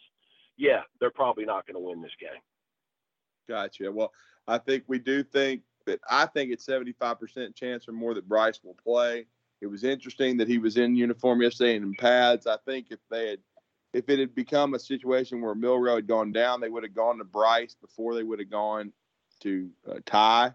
[0.57, 2.41] yeah, they're probably not going to win this game.
[3.49, 3.91] Gotcha.
[3.93, 4.13] Well,
[4.49, 8.61] I think we do think that I think it's 75% chance or more that Bryce
[8.63, 9.27] will play.
[9.61, 12.47] It was interesting that he was in uniform yesterday and in pads.
[12.47, 13.39] I think if they had,
[13.93, 17.19] if it had become a situation where Milroe had gone down, they would have gone
[17.19, 18.93] to Bryce before they would have gone
[19.41, 20.55] to uh, Ty.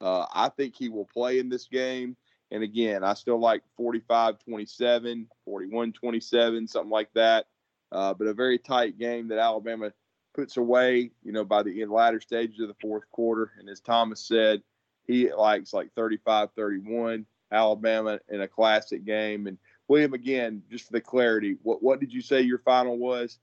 [0.00, 2.16] Uh, I think he will play in this game.
[2.50, 7.46] And again, I still like 45 27, 41 27, something like that.
[7.90, 9.92] Uh, but a very tight game that Alabama
[10.34, 13.52] puts away, you know, by the latter stages of the fourth quarter.
[13.58, 14.62] And as Thomas said,
[15.06, 19.46] he likes like 35 31, Alabama in a classic game.
[19.46, 23.38] And William, again, just for the clarity, what, what did you say your final was?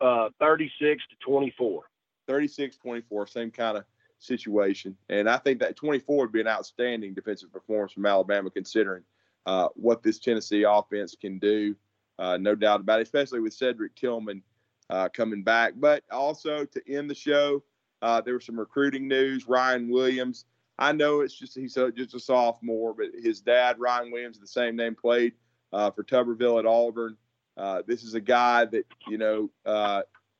[0.00, 1.82] Uh, 36 to 24.
[2.26, 3.84] 36 24, same kind of
[4.20, 4.96] situation.
[5.08, 9.02] And I think that 24 would be an outstanding defensive performance from Alabama, considering
[9.46, 11.74] uh, what this Tennessee offense can do.
[12.18, 14.42] Uh, no doubt about it, especially with Cedric Tillman
[14.90, 15.72] uh, coming back.
[15.76, 17.62] But also to end the show,
[18.02, 19.48] uh, there was some recruiting news.
[19.48, 20.44] Ryan Williams.
[20.78, 24.46] I know it's just he's a, just a sophomore, but his dad, Ryan Williams, the
[24.46, 25.32] same name, played
[25.72, 27.16] uh, for Tuberville at Auburn.
[27.56, 29.50] Uh, this is a guy that you know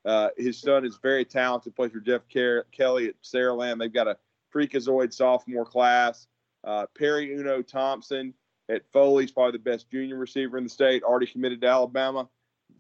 [0.05, 3.79] uh, his son is very talented, plays for Jeff Kelly at Saraland.
[3.79, 4.17] They've got a
[4.55, 6.27] freakazoid sophomore class.
[6.65, 8.35] Uh, Perry Uno Thompson
[8.69, 12.29] at Foley's probably the best junior receiver in the state, already committed to Alabama.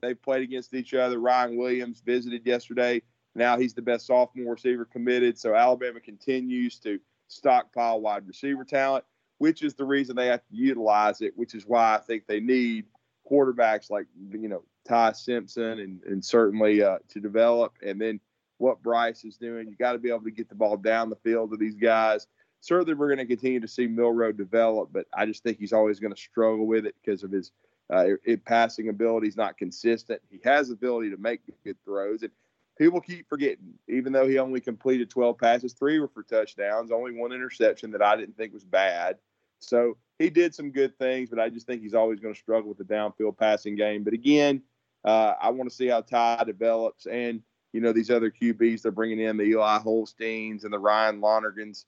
[0.00, 1.18] They've played against each other.
[1.18, 3.02] Ryan Williams visited yesterday.
[3.34, 5.38] Now he's the best sophomore receiver committed.
[5.38, 6.98] So Alabama continues to
[7.28, 9.04] stockpile wide receiver talent,
[9.38, 12.40] which is the reason they have to utilize it, which is why I think they
[12.40, 12.86] need
[13.30, 17.74] quarterbacks like, you know, Ty Simpson and, and certainly uh, to develop.
[17.84, 18.20] And then
[18.58, 21.16] what Bryce is doing, you got to be able to get the ball down the
[21.16, 22.26] field to these guys.
[22.60, 25.98] Certainly, we're going to continue to see Milroe develop, but I just think he's always
[25.98, 27.52] going to struggle with it because of his
[27.90, 30.20] uh, it, passing ability is not consistent.
[30.30, 32.30] He has the ability to make good throws, and
[32.78, 33.74] people keep forgetting.
[33.88, 38.02] Even though he only completed 12 passes, three were for touchdowns, only one interception that
[38.02, 39.16] I didn't think was bad.
[39.60, 42.68] So he did some good things, but I just think he's always going to struggle
[42.68, 44.04] with the downfield passing game.
[44.04, 44.62] But again,
[45.04, 47.42] uh, I want to see how Ty develops and,
[47.72, 51.84] you know, these other QBs they're bringing in, the Eli Holsteins and the Ryan Lonergans.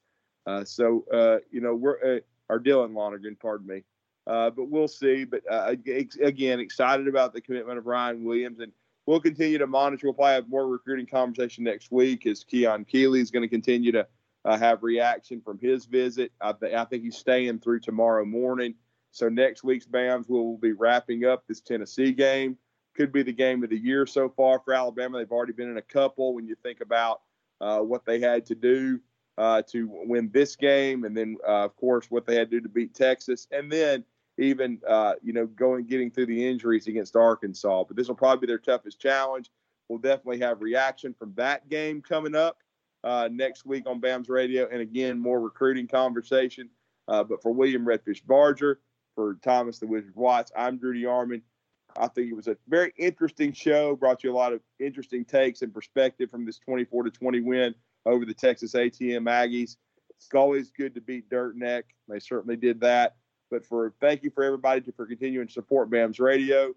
[0.46, 3.84] Uh, so, uh, you know, we're, uh, or Dylan Lonergan, pardon me.
[4.26, 5.24] Uh, but we'll see.
[5.24, 5.74] But uh,
[6.22, 8.60] again, excited about the commitment of Ryan Williams.
[8.60, 8.72] And
[9.06, 10.06] we'll continue to monitor.
[10.06, 13.92] We'll probably have more recruiting conversation next week as Keon Keeley is going to continue
[13.92, 14.06] to
[14.45, 16.32] uh, have reaction from his visit.
[16.40, 18.74] I, th- I, think he's staying through tomorrow morning.
[19.11, 22.57] So next week's BAMS will be wrapping up this Tennessee game
[22.95, 25.18] could be the game of the year so far for Alabama.
[25.18, 27.22] They've already been in a couple when you think about
[27.61, 29.01] uh, what they had to do
[29.38, 32.62] uh, to win this game, and then uh, of course what they had to do
[32.62, 34.05] to beat Texas, and then
[34.38, 37.84] even uh, you know going getting through the injuries against Arkansas.
[37.84, 39.51] But this will probably be their toughest challenge.
[39.88, 42.59] We'll definitely have reaction from that game coming up
[43.05, 46.68] uh, next week on BAMS Radio, and again more recruiting conversation.
[47.09, 48.80] Uh, but for William Redfish Barger,
[49.14, 51.42] for Thomas the Wizard Watts, I'm Drew DeArmond.
[51.96, 53.96] I think it was a very interesting show.
[53.96, 57.74] Brought you a lot of interesting takes and perspective from this 24 to 20 win
[58.07, 58.90] over the Texas A&M
[59.26, 59.76] Aggies.
[60.11, 61.84] It's always good to beat Dirt Neck.
[62.09, 63.16] They certainly did that.
[63.50, 66.72] But for thank you for everybody to, for continuing to support BAMS Radio.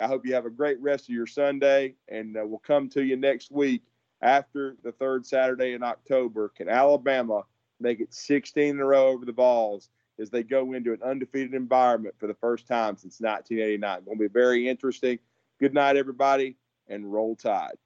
[0.00, 3.02] I hope you have a great rest of your Sunday, and uh, we'll come to
[3.02, 3.82] you next week
[4.22, 6.50] after the third Saturday in October.
[6.50, 7.42] Can Alabama
[7.80, 11.54] make it 16 in a row over the Vols as they go into an undefeated
[11.54, 14.04] environment for the first time since 1989.
[14.04, 15.18] Going to be very interesting.
[15.60, 16.56] Good night, everybody,
[16.88, 17.76] and roll tide.